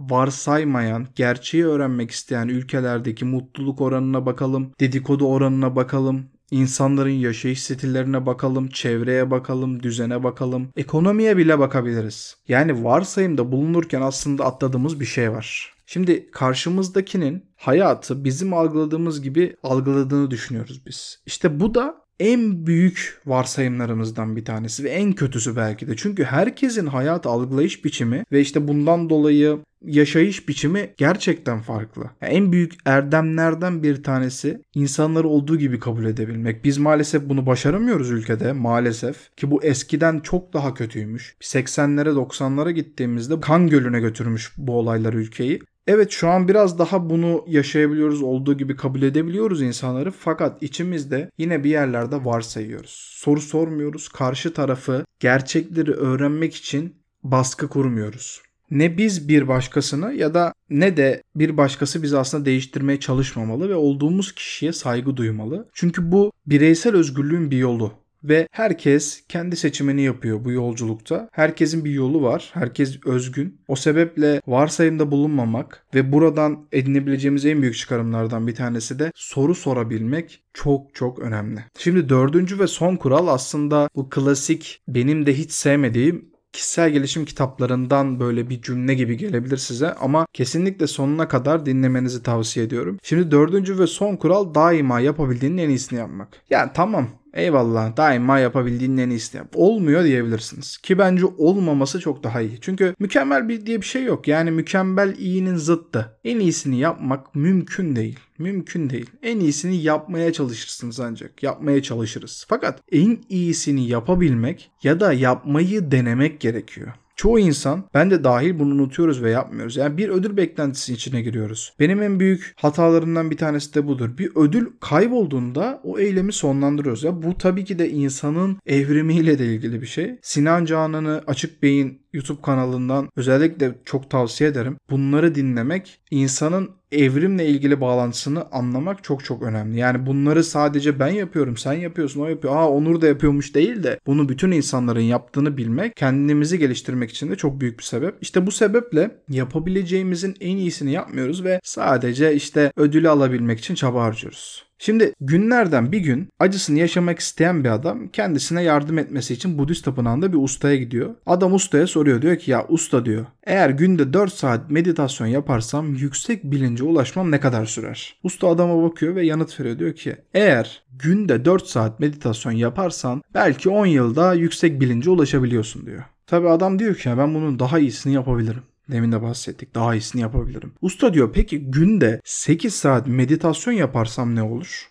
varsaymayan, 0.00 1.06
gerçeği 1.14 1.66
öğrenmek 1.66 2.10
isteyen 2.10 2.48
ülkelerdeki 2.48 3.24
mutluluk 3.24 3.80
oranına 3.80 4.26
bakalım, 4.26 4.72
dedikodu 4.80 5.26
oranına 5.26 5.76
bakalım, 5.76 6.26
İnsanların 6.50 7.10
yaşayış 7.10 7.62
stillerine 7.62 8.26
bakalım, 8.26 8.68
çevreye 8.68 9.30
bakalım, 9.30 9.82
düzene 9.82 10.22
bakalım, 10.22 10.68
ekonomiye 10.76 11.36
bile 11.36 11.58
bakabiliriz. 11.58 12.36
Yani 12.48 12.84
varsayımda 12.84 13.52
bulunurken 13.52 14.00
aslında 14.00 14.44
atladığımız 14.44 15.00
bir 15.00 15.04
şey 15.04 15.32
var. 15.32 15.74
Şimdi 15.86 16.30
karşımızdakinin 16.30 17.44
hayatı 17.56 18.24
bizim 18.24 18.54
algıladığımız 18.54 19.22
gibi 19.22 19.56
algıladığını 19.62 20.30
düşünüyoruz 20.30 20.86
biz. 20.86 21.22
İşte 21.26 21.60
bu 21.60 21.74
da 21.74 21.99
en 22.20 22.66
büyük 22.66 23.20
varsayımlarımızdan 23.26 24.36
bir 24.36 24.44
tanesi 24.44 24.84
ve 24.84 24.88
en 24.88 25.12
kötüsü 25.12 25.56
belki 25.56 25.88
de. 25.88 25.96
Çünkü 25.96 26.24
herkesin 26.24 26.86
hayat 26.86 27.26
algılayış 27.26 27.84
biçimi 27.84 28.24
ve 28.32 28.40
işte 28.40 28.68
bundan 28.68 29.10
dolayı 29.10 29.58
yaşayış 29.82 30.48
biçimi 30.48 30.94
gerçekten 30.96 31.60
farklı. 31.60 32.02
Yani 32.20 32.32
en 32.32 32.52
büyük 32.52 32.72
erdemlerden 32.84 33.82
bir 33.82 34.02
tanesi 34.02 34.62
insanları 34.74 35.28
olduğu 35.28 35.58
gibi 35.58 35.78
kabul 35.78 36.04
edebilmek. 36.04 36.64
Biz 36.64 36.78
maalesef 36.78 37.28
bunu 37.28 37.46
başaramıyoruz 37.46 38.10
ülkede 38.10 38.52
maalesef 38.52 39.36
ki 39.36 39.50
bu 39.50 39.64
eskiden 39.64 40.20
çok 40.20 40.52
daha 40.52 40.74
kötüymüş. 40.74 41.36
80'lere 41.40 42.08
90'lara 42.08 42.70
gittiğimizde 42.70 43.40
kan 43.40 43.66
gölüne 43.66 44.00
götürmüş 44.00 44.52
bu 44.56 44.78
olaylar 44.78 45.14
ülkeyi. 45.14 45.60
Evet 45.86 46.10
şu 46.10 46.28
an 46.28 46.48
biraz 46.48 46.78
daha 46.78 47.10
bunu 47.10 47.44
yaşayabiliyoruz, 47.46 48.22
olduğu 48.22 48.56
gibi 48.56 48.76
kabul 48.76 49.02
edebiliyoruz 49.02 49.62
insanları 49.62 50.10
fakat 50.10 50.62
içimizde 50.62 51.30
yine 51.38 51.64
bir 51.64 51.70
yerlerde 51.70 52.24
varsayıyoruz. 52.24 53.14
Soru 53.14 53.40
sormuyoruz, 53.40 54.08
karşı 54.08 54.54
tarafı 54.54 55.04
gerçekleri 55.20 55.92
öğrenmek 55.92 56.54
için 56.54 56.94
baskı 57.22 57.68
kurmuyoruz. 57.68 58.42
Ne 58.70 58.98
biz 58.98 59.28
bir 59.28 59.48
başkasını 59.48 60.12
ya 60.12 60.34
da 60.34 60.52
ne 60.70 60.96
de 60.96 61.22
bir 61.34 61.56
başkası 61.56 62.02
bizi 62.02 62.18
aslında 62.18 62.44
değiştirmeye 62.44 63.00
çalışmamalı 63.00 63.68
ve 63.68 63.74
olduğumuz 63.74 64.34
kişiye 64.34 64.72
saygı 64.72 65.16
duymalı. 65.16 65.68
Çünkü 65.72 66.12
bu 66.12 66.32
bireysel 66.46 66.96
özgürlüğün 66.96 67.50
bir 67.50 67.58
yolu 67.58 67.92
ve 68.24 68.48
herkes 68.52 69.22
kendi 69.28 69.56
seçimini 69.56 70.02
yapıyor 70.02 70.44
bu 70.44 70.52
yolculukta. 70.52 71.28
Herkesin 71.32 71.84
bir 71.84 71.90
yolu 71.90 72.22
var. 72.22 72.50
Herkes 72.54 73.06
özgün. 73.06 73.60
O 73.68 73.76
sebeple 73.76 74.40
varsayımda 74.46 75.10
bulunmamak 75.10 75.86
ve 75.94 76.12
buradan 76.12 76.66
edinebileceğimiz 76.72 77.46
en 77.46 77.62
büyük 77.62 77.76
çıkarımlardan 77.76 78.46
bir 78.46 78.54
tanesi 78.54 78.98
de 78.98 79.12
soru 79.14 79.54
sorabilmek 79.54 80.42
çok 80.54 80.94
çok 80.94 81.18
önemli. 81.18 81.64
Şimdi 81.78 82.08
dördüncü 82.08 82.58
ve 82.58 82.66
son 82.66 82.96
kural 82.96 83.28
aslında 83.28 83.88
bu 83.96 84.10
klasik 84.10 84.82
benim 84.88 85.26
de 85.26 85.38
hiç 85.38 85.52
sevmediğim 85.52 86.30
kişisel 86.52 86.90
gelişim 86.90 87.24
kitaplarından 87.24 88.20
böyle 88.20 88.50
bir 88.50 88.62
cümle 88.62 88.94
gibi 88.94 89.16
gelebilir 89.16 89.56
size 89.56 89.94
ama 89.94 90.26
kesinlikle 90.32 90.86
sonuna 90.86 91.28
kadar 91.28 91.66
dinlemenizi 91.66 92.22
tavsiye 92.22 92.66
ediyorum. 92.66 92.98
Şimdi 93.02 93.30
dördüncü 93.30 93.78
ve 93.78 93.86
son 93.86 94.16
kural 94.16 94.54
daima 94.54 95.00
yapabildiğinin 95.00 95.58
en 95.58 95.68
iyisini 95.68 95.98
yapmak. 95.98 96.28
Yani 96.50 96.70
tamam 96.74 97.08
Eyvallah 97.34 97.96
daima 97.96 98.38
yapabildiğin 98.38 98.96
en 98.96 99.10
iyisini 99.10 99.38
yap. 99.38 99.48
Olmuyor 99.54 100.04
diyebilirsiniz. 100.04 100.78
Ki 100.78 100.98
bence 100.98 101.26
olmaması 101.38 102.00
çok 102.00 102.24
daha 102.24 102.40
iyi. 102.40 102.58
Çünkü 102.60 102.94
mükemmel 102.98 103.48
bir 103.48 103.66
diye 103.66 103.80
bir 103.80 103.86
şey 103.86 104.04
yok. 104.04 104.28
Yani 104.28 104.50
mükemmel 104.50 105.16
iyinin 105.18 105.56
zıttı. 105.56 106.18
En 106.24 106.38
iyisini 106.38 106.78
yapmak 106.78 107.34
mümkün 107.34 107.96
değil. 107.96 108.18
Mümkün 108.38 108.90
değil. 108.90 109.10
En 109.22 109.40
iyisini 109.40 109.76
yapmaya 109.76 110.32
çalışırsınız 110.32 111.00
ancak. 111.00 111.42
Yapmaya 111.42 111.82
çalışırız. 111.82 112.44
Fakat 112.48 112.82
en 112.92 113.18
iyisini 113.28 113.88
yapabilmek 113.88 114.70
ya 114.82 115.00
da 115.00 115.12
yapmayı 115.12 115.90
denemek 115.90 116.40
gerekiyor. 116.40 116.92
Çoğu 117.20 117.38
insan 117.38 117.84
ben 117.94 118.10
de 118.10 118.24
dahil 118.24 118.58
bunu 118.58 118.74
unutuyoruz 118.74 119.22
ve 119.22 119.30
yapmıyoruz. 119.30 119.76
Yani 119.76 119.96
bir 119.96 120.08
ödül 120.08 120.36
beklentisi 120.36 120.92
içine 120.92 121.22
giriyoruz. 121.22 121.72
Benim 121.80 122.02
en 122.02 122.20
büyük 122.20 122.54
hatalarımdan 122.56 123.30
bir 123.30 123.36
tanesi 123.36 123.74
de 123.74 123.86
budur. 123.86 124.18
Bir 124.18 124.30
ödül 124.34 124.66
kaybolduğunda 124.80 125.80
o 125.84 125.98
eylemi 125.98 126.32
sonlandırıyoruz. 126.32 127.04
Ya 127.04 127.22
bu 127.22 127.38
tabii 127.38 127.64
ki 127.64 127.78
de 127.78 127.90
insanın 127.90 128.58
evrimiyle 128.66 129.38
de 129.38 129.46
ilgili 129.46 129.82
bir 129.82 129.86
şey. 129.86 130.18
Sinan 130.22 130.64
Canan'ı 130.64 131.22
Açık 131.26 131.62
Beyin 131.62 132.00
YouTube 132.12 132.42
kanalından 132.42 133.08
özellikle 133.16 133.74
çok 133.84 134.10
tavsiye 134.10 134.50
ederim. 134.50 134.76
Bunları 134.90 135.34
dinlemek 135.34 136.00
insanın 136.10 136.70
evrimle 136.92 137.46
ilgili 137.46 137.80
bağlantısını 137.80 138.44
anlamak 138.52 139.04
çok 139.04 139.24
çok 139.24 139.42
önemli. 139.42 139.78
Yani 139.78 140.06
bunları 140.06 140.44
sadece 140.44 140.98
ben 140.98 141.08
yapıyorum, 141.08 141.56
sen 141.56 141.72
yapıyorsun, 141.72 142.20
o 142.20 142.28
yapıyor. 142.28 142.56
Aa 142.56 142.68
Onur 142.68 143.00
da 143.00 143.06
yapıyormuş 143.06 143.54
değil 143.54 143.82
de 143.82 143.98
bunu 144.06 144.28
bütün 144.28 144.50
insanların 144.50 145.00
yaptığını 145.00 145.56
bilmek 145.56 145.96
kendimizi 145.96 146.58
geliştirmek 146.58 147.10
için 147.10 147.30
de 147.30 147.36
çok 147.36 147.60
büyük 147.60 147.78
bir 147.78 147.84
sebep. 147.84 148.14
İşte 148.20 148.46
bu 148.46 148.50
sebeple 148.50 149.10
yapabileceğimizin 149.28 150.36
en 150.40 150.56
iyisini 150.56 150.92
yapmıyoruz 150.92 151.44
ve 151.44 151.60
sadece 151.62 152.34
işte 152.34 152.72
ödülü 152.76 153.08
alabilmek 153.08 153.58
için 153.58 153.74
çaba 153.74 154.02
harcıyoruz. 154.02 154.69
Şimdi 154.82 155.14
günlerden 155.20 155.92
bir 155.92 155.98
gün 155.98 156.28
acısını 156.38 156.78
yaşamak 156.78 157.18
isteyen 157.18 157.64
bir 157.64 157.68
adam 157.68 158.08
kendisine 158.08 158.62
yardım 158.62 158.98
etmesi 158.98 159.34
için 159.34 159.58
Budist 159.58 159.84
tapınağında 159.84 160.32
bir 160.32 160.38
ustaya 160.38 160.76
gidiyor. 160.76 161.14
Adam 161.26 161.54
ustaya 161.54 161.86
soruyor 161.86 162.22
diyor 162.22 162.36
ki 162.36 162.50
ya 162.50 162.66
usta 162.68 163.04
diyor 163.04 163.26
eğer 163.44 163.70
günde 163.70 164.12
4 164.12 164.32
saat 164.32 164.70
meditasyon 164.70 165.26
yaparsam 165.26 165.94
yüksek 165.94 166.44
bilince 166.44 166.84
ulaşmam 166.84 167.30
ne 167.30 167.40
kadar 167.40 167.66
sürer? 167.66 168.16
Usta 168.22 168.48
adama 168.48 168.82
bakıyor 168.82 169.14
ve 169.14 169.26
yanıt 169.26 169.60
veriyor 169.60 169.78
diyor 169.78 169.94
ki 169.94 170.16
eğer 170.34 170.82
günde 170.92 171.44
4 171.44 171.66
saat 171.66 172.00
meditasyon 172.00 172.52
yaparsan 172.52 173.22
belki 173.34 173.68
10 173.68 173.86
yılda 173.86 174.34
yüksek 174.34 174.80
bilince 174.80 175.10
ulaşabiliyorsun 175.10 175.86
diyor. 175.86 176.02
Tabi 176.26 176.48
adam 176.48 176.78
diyor 176.78 176.94
ki 176.94 177.08
ya 177.08 177.18
ben 177.18 177.34
bunun 177.34 177.58
daha 177.58 177.78
iyisini 177.78 178.14
yapabilirim. 178.14 178.62
Demin 178.90 179.12
de 179.12 179.22
bahsettik. 179.22 179.74
Daha 179.74 179.94
iyisini 179.94 180.22
yapabilirim. 180.22 180.72
Usta 180.82 181.14
diyor 181.14 181.30
peki 181.32 181.58
günde 181.58 182.20
8 182.24 182.74
saat 182.74 183.06
meditasyon 183.06 183.74
yaparsam 183.74 184.34
ne 184.34 184.42
olur? 184.42 184.90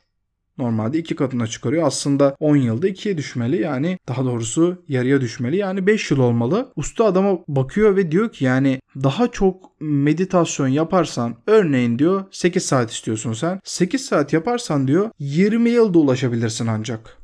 Normalde 0.58 0.98
iki 0.98 1.16
katına 1.16 1.48
çıkarıyor. 1.48 1.88
Aslında 1.88 2.36
10 2.40 2.56
yılda 2.56 2.88
ikiye 2.88 3.18
düşmeli. 3.18 3.62
Yani 3.62 4.00
daha 4.08 4.26
doğrusu 4.26 4.84
yarıya 4.88 5.22
düşmeli. 5.22 5.58
Yani 5.58 5.88
5 5.88 6.12
yıl 6.12 6.20
olmalı. 6.20 6.72
Usta 6.76 7.06
adama 7.06 7.40
bakıyor 7.48 7.96
ve 7.96 8.12
diyor 8.12 8.32
ki 8.32 8.46
yani 8.46 8.80
daha 8.96 9.32
çok 9.32 9.82
meditasyon 9.82 10.68
yaparsan 10.68 11.36
örneğin 11.48 12.00
diyor 12.00 12.24
8 12.32 12.66
saat 12.66 12.92
istiyorsun 12.92 13.34
sen. 13.34 13.60
8 13.64 14.06
saat 14.06 14.34
yaparsan 14.34 14.88
diyor 14.88 15.10
20 15.20 15.70
yılda 15.70 16.00
ulaşabilirsin 16.00 16.68
ancak. 16.68 17.19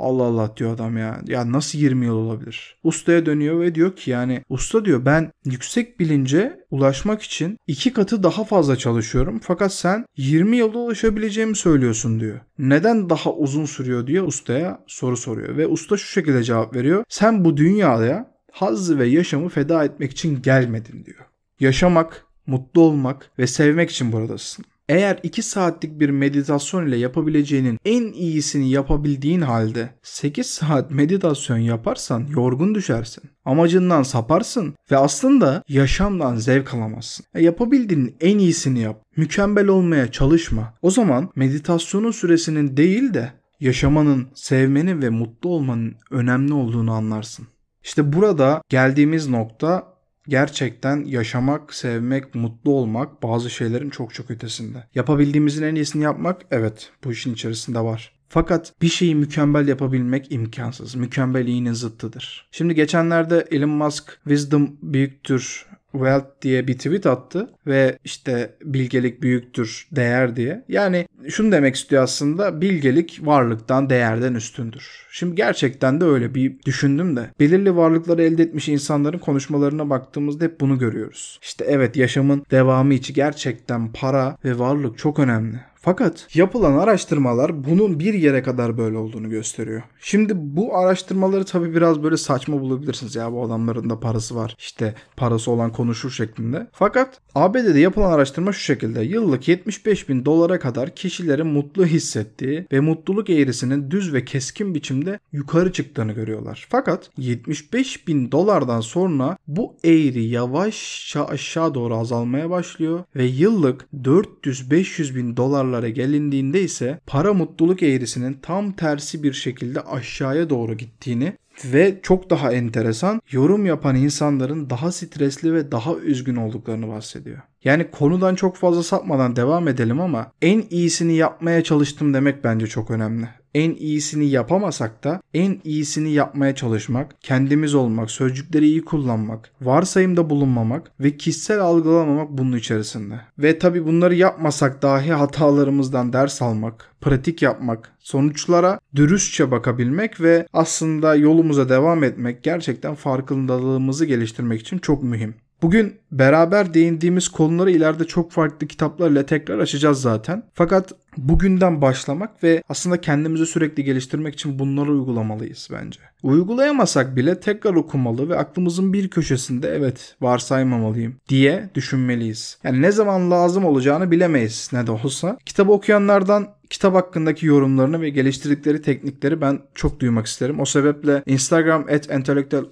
Allah 0.00 0.22
Allah 0.22 0.56
diyor 0.56 0.74
adam 0.74 0.96
ya. 0.96 1.20
Ya 1.26 1.52
nasıl 1.52 1.78
20 1.78 2.06
yıl 2.06 2.14
olabilir? 2.14 2.76
Ustaya 2.84 3.26
dönüyor 3.26 3.60
ve 3.60 3.74
diyor 3.74 3.96
ki 3.96 4.10
yani 4.10 4.42
usta 4.48 4.84
diyor 4.84 5.04
ben 5.04 5.32
yüksek 5.44 6.00
bilince 6.00 6.60
ulaşmak 6.70 7.22
için 7.22 7.58
iki 7.66 7.92
katı 7.92 8.22
daha 8.22 8.44
fazla 8.44 8.76
çalışıyorum. 8.76 9.40
Fakat 9.42 9.74
sen 9.74 10.04
20 10.16 10.56
yılda 10.56 10.78
ulaşabileceğimi 10.78 11.56
söylüyorsun 11.56 12.20
diyor. 12.20 12.40
Neden 12.58 13.10
daha 13.10 13.32
uzun 13.32 13.64
sürüyor 13.64 14.06
diye 14.06 14.22
ustaya 14.22 14.84
soru 14.86 15.16
soruyor. 15.16 15.56
Ve 15.56 15.66
usta 15.66 15.96
şu 15.96 16.06
şekilde 16.06 16.44
cevap 16.44 16.76
veriyor. 16.76 17.04
Sen 17.08 17.44
bu 17.44 17.56
dünyaya 17.56 18.30
hazzı 18.52 18.98
ve 18.98 19.06
yaşamı 19.06 19.48
feda 19.48 19.84
etmek 19.84 20.12
için 20.12 20.42
gelmedin 20.42 21.04
diyor. 21.04 21.26
Yaşamak, 21.60 22.26
mutlu 22.46 22.80
olmak 22.80 23.30
ve 23.38 23.46
sevmek 23.46 23.90
için 23.90 24.12
buradasın. 24.12 24.64
Eğer 24.90 25.18
2 25.22 25.42
saatlik 25.42 26.00
bir 26.00 26.10
meditasyon 26.10 26.86
ile 26.86 26.96
yapabileceğinin 26.96 27.78
en 27.84 28.12
iyisini 28.12 28.70
yapabildiğin 28.70 29.40
halde 29.40 29.90
8 30.02 30.46
saat 30.46 30.90
meditasyon 30.90 31.58
yaparsan 31.58 32.26
yorgun 32.36 32.74
düşersin. 32.74 33.22
Amacından 33.44 34.02
saparsın 34.02 34.74
ve 34.90 34.96
aslında 34.96 35.62
yaşamdan 35.68 36.36
zevk 36.36 36.74
alamazsın. 36.74 37.26
E 37.34 37.42
yapabildiğinin 37.42 38.16
en 38.20 38.38
iyisini 38.38 38.80
yap. 38.80 39.02
Mükemmel 39.16 39.66
olmaya 39.66 40.10
çalışma. 40.10 40.74
O 40.82 40.90
zaman 40.90 41.30
meditasyonun 41.36 42.10
süresinin 42.10 42.76
değil 42.76 43.14
de 43.14 43.32
yaşamanın, 43.60 44.28
sevmenin 44.34 45.02
ve 45.02 45.08
mutlu 45.08 45.50
olmanın 45.50 45.94
önemli 46.10 46.52
olduğunu 46.52 46.92
anlarsın. 46.92 47.46
İşte 47.84 48.12
burada 48.12 48.62
geldiğimiz 48.68 49.28
nokta 49.28 49.99
gerçekten 50.30 51.04
yaşamak, 51.04 51.74
sevmek, 51.74 52.34
mutlu 52.34 52.72
olmak 52.72 53.22
bazı 53.22 53.50
şeylerin 53.50 53.90
çok 53.90 54.14
çok 54.14 54.30
ötesinde. 54.30 54.84
Yapabildiğimizin 54.94 55.62
en 55.62 55.74
iyisini 55.74 56.02
yapmak 56.02 56.42
evet 56.50 56.90
bu 57.04 57.12
işin 57.12 57.34
içerisinde 57.34 57.80
var. 57.80 58.12
Fakat 58.28 58.72
bir 58.82 58.88
şeyi 58.88 59.14
mükemmel 59.14 59.68
yapabilmek 59.68 60.32
imkansız. 60.32 60.94
Mükemmel 60.94 61.46
iyinin 61.46 61.72
zıttıdır. 61.72 62.48
Şimdi 62.50 62.74
geçenlerde 62.74 63.46
Elon 63.50 63.70
Musk 63.70 64.18
wisdom 64.24 64.76
büyüktür 64.82 65.66
wealth 65.92 66.42
diye 66.42 66.66
bir 66.66 66.74
tweet 66.74 67.06
attı 67.06 67.50
ve 67.66 67.98
işte 68.04 68.54
bilgelik 68.62 69.22
büyüktür 69.22 69.88
değer 69.92 70.36
diye. 70.36 70.64
Yani 70.68 71.08
şunu 71.28 71.52
demek 71.52 71.74
istiyor 71.74 72.02
aslında 72.02 72.60
bilgelik 72.60 73.20
varlıktan 73.22 73.90
değerden 73.90 74.34
üstündür. 74.34 75.06
Şimdi 75.10 75.34
gerçekten 75.34 76.00
de 76.00 76.04
öyle 76.04 76.34
bir 76.34 76.62
düşündüm 76.66 77.16
de 77.16 77.30
belirli 77.40 77.76
varlıkları 77.76 78.22
elde 78.22 78.42
etmiş 78.42 78.68
insanların 78.68 79.18
konuşmalarına 79.18 79.90
baktığımızda 79.90 80.44
hep 80.44 80.60
bunu 80.60 80.78
görüyoruz. 80.78 81.38
İşte 81.42 81.64
evet 81.68 81.96
yaşamın 81.96 82.46
devamı 82.50 82.94
için 82.94 83.14
gerçekten 83.14 83.92
para 83.92 84.36
ve 84.44 84.58
varlık 84.58 84.98
çok 84.98 85.18
önemli. 85.18 85.69
Fakat 85.82 86.28
yapılan 86.34 86.78
araştırmalar 86.78 87.64
bunun 87.64 88.00
bir 88.00 88.14
yere 88.14 88.42
kadar 88.42 88.78
böyle 88.78 88.96
olduğunu 88.96 89.30
gösteriyor. 89.30 89.82
Şimdi 90.00 90.32
bu 90.36 90.76
araştırmaları 90.76 91.44
tabii 91.44 91.74
biraz 91.74 92.02
böyle 92.02 92.16
saçma 92.16 92.60
bulabilirsiniz. 92.60 93.14
Ya 93.14 93.32
bu 93.32 93.44
adamların 93.44 93.90
da 93.90 94.00
parası 94.00 94.36
var. 94.36 94.56
İşte 94.58 94.94
parası 95.16 95.50
olan 95.50 95.72
konuşur 95.72 96.10
şeklinde. 96.10 96.66
Fakat 96.72 97.20
ABD'de 97.34 97.80
yapılan 97.80 98.12
araştırma 98.12 98.52
şu 98.52 98.60
şekilde. 98.60 99.02
Yıllık 99.02 99.48
75 99.48 100.08
bin 100.08 100.24
dolara 100.24 100.58
kadar 100.58 100.94
kişilerin 100.94 101.46
mutlu 101.46 101.86
hissettiği 101.86 102.66
ve 102.72 102.80
mutluluk 102.80 103.30
eğrisinin 103.30 103.90
düz 103.90 104.12
ve 104.12 104.24
keskin 104.24 104.74
biçimde 104.74 105.18
yukarı 105.32 105.72
çıktığını 105.72 106.12
görüyorlar. 106.12 106.66
Fakat 106.70 107.10
75 107.18 108.08
bin 108.08 108.32
dolardan 108.32 108.80
sonra 108.80 109.36
bu 109.46 109.76
eğri 109.84 110.24
yavaşça 110.24 111.24
aşağı 111.24 111.74
doğru 111.74 111.96
azalmaya 111.96 112.50
başlıyor 112.50 113.04
ve 113.16 113.24
yıllık 113.24 113.86
400-500 114.02 115.14
bin 115.14 115.36
dolarlara 115.70 115.88
gelindiğinde 115.88 116.62
ise 116.62 116.98
para 117.06 117.34
mutluluk 117.34 117.82
eğrisinin 117.82 118.38
tam 118.42 118.72
tersi 118.72 119.22
bir 119.22 119.32
şekilde 119.32 119.80
aşağıya 119.80 120.50
doğru 120.50 120.74
gittiğini 120.74 121.32
ve 121.64 122.00
çok 122.02 122.30
daha 122.30 122.52
enteresan 122.52 123.20
yorum 123.30 123.66
yapan 123.66 123.96
insanların 123.96 124.70
daha 124.70 124.92
stresli 124.92 125.54
ve 125.54 125.72
daha 125.72 125.94
üzgün 125.94 126.36
olduklarını 126.36 126.88
bahsediyor. 126.88 127.38
Yani 127.64 127.90
konudan 127.90 128.34
çok 128.34 128.56
fazla 128.56 128.82
sapmadan 128.82 129.36
devam 129.36 129.68
edelim 129.68 130.00
ama 130.00 130.32
en 130.42 130.64
iyisini 130.70 131.14
yapmaya 131.16 131.64
çalıştım 131.64 132.14
demek 132.14 132.44
bence 132.44 132.66
çok 132.66 132.90
önemli 132.90 133.28
en 133.54 133.74
iyisini 133.74 134.26
yapamasak 134.30 135.04
da 135.04 135.20
en 135.34 135.60
iyisini 135.64 136.12
yapmaya 136.12 136.54
çalışmak, 136.54 137.22
kendimiz 137.22 137.74
olmak, 137.74 138.10
sözcükleri 138.10 138.66
iyi 138.66 138.84
kullanmak, 138.84 139.50
varsayımda 139.60 140.30
bulunmamak 140.30 140.92
ve 141.00 141.16
kişisel 141.16 141.60
algılamamak 141.60 142.30
bunun 142.30 142.56
içerisinde. 142.56 143.20
Ve 143.38 143.58
tabi 143.58 143.86
bunları 143.86 144.14
yapmasak 144.14 144.82
dahi 144.82 145.12
hatalarımızdan 145.12 146.12
ders 146.12 146.42
almak, 146.42 146.90
pratik 147.00 147.42
yapmak, 147.42 147.92
sonuçlara 147.98 148.80
dürüstçe 148.96 149.50
bakabilmek 149.50 150.20
ve 150.20 150.46
aslında 150.52 151.14
yolumuza 151.14 151.68
devam 151.68 152.04
etmek 152.04 152.42
gerçekten 152.42 152.94
farkındalığımızı 152.94 154.04
geliştirmek 154.04 154.60
için 154.60 154.78
çok 154.78 155.02
mühim. 155.02 155.34
Bugün 155.62 155.98
beraber 156.12 156.74
değindiğimiz 156.74 157.28
konuları 157.28 157.70
ileride 157.70 158.04
çok 158.04 158.32
farklı 158.32 158.66
kitaplarla 158.66 159.26
tekrar 159.26 159.58
açacağız 159.58 160.00
zaten. 160.00 160.42
Fakat 160.54 160.92
bugünden 161.16 161.82
başlamak 161.82 162.42
ve 162.42 162.62
aslında 162.68 163.00
kendimizi 163.00 163.46
sürekli 163.46 163.84
geliştirmek 163.84 164.34
için 164.34 164.58
bunları 164.58 164.92
uygulamalıyız 164.92 165.68
bence. 165.72 166.00
Uygulayamasak 166.22 167.16
bile 167.16 167.40
tekrar 167.40 167.74
okumalı 167.74 168.28
ve 168.28 168.38
aklımızın 168.38 168.92
bir 168.92 169.08
köşesinde 169.08 169.68
evet 169.68 170.16
varsaymamalıyım 170.20 171.16
diye 171.28 171.70
düşünmeliyiz. 171.74 172.58
Yani 172.64 172.82
ne 172.82 172.92
zaman 172.92 173.30
lazım 173.30 173.64
olacağını 173.64 174.10
bilemeyiz 174.10 174.70
ne 174.72 174.86
de 174.86 174.90
olsa. 174.90 175.38
Kitabı 175.46 175.72
okuyanlardan 175.72 176.48
kitap 176.70 176.94
hakkındaki 176.94 177.46
yorumlarını 177.46 178.00
ve 178.00 178.10
geliştirdikleri 178.10 178.82
teknikleri 178.82 179.40
ben 179.40 179.60
çok 179.74 180.00
duymak 180.00 180.26
isterim. 180.26 180.60
O 180.60 180.64
sebeple 180.64 181.22
Instagram 181.26 181.86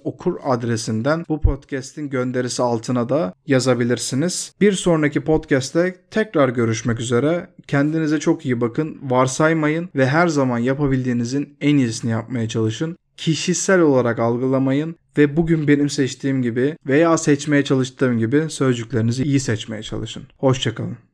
okur 0.03 0.35
adresinden 0.43 1.25
bu 1.29 1.41
podcast'in 1.41 2.09
gönderisi 2.09 2.63
altına 2.63 3.09
da 3.09 3.33
yazabilirsiniz. 3.47 4.53
Bir 4.61 4.71
sonraki 4.71 5.21
podcast'te 5.21 5.95
tekrar 6.11 6.49
görüşmek 6.49 6.99
üzere. 6.99 7.49
Kendinize 7.67 8.19
çok 8.19 8.45
iyi 8.45 8.61
bakın. 8.61 8.97
Varsaymayın 9.03 9.89
ve 9.95 10.07
her 10.07 10.27
zaman 10.27 10.57
yapabildiğinizin 10.57 11.57
en 11.61 11.77
iyisini 11.77 12.11
yapmaya 12.11 12.47
çalışın 12.47 12.97
kişisel 13.17 13.79
olarak 13.79 14.19
algılamayın 14.19 14.95
ve 15.17 15.37
bugün 15.37 15.67
benim 15.67 15.89
seçtiğim 15.89 16.41
gibi 16.41 16.77
veya 16.87 17.17
seçmeye 17.17 17.63
çalıştığım 17.63 18.17
gibi 18.17 18.49
sözcüklerinizi 18.49 19.23
iyi 19.23 19.39
seçmeye 19.39 19.83
çalışın. 19.83 20.23
Hoşçakalın. 20.37 21.08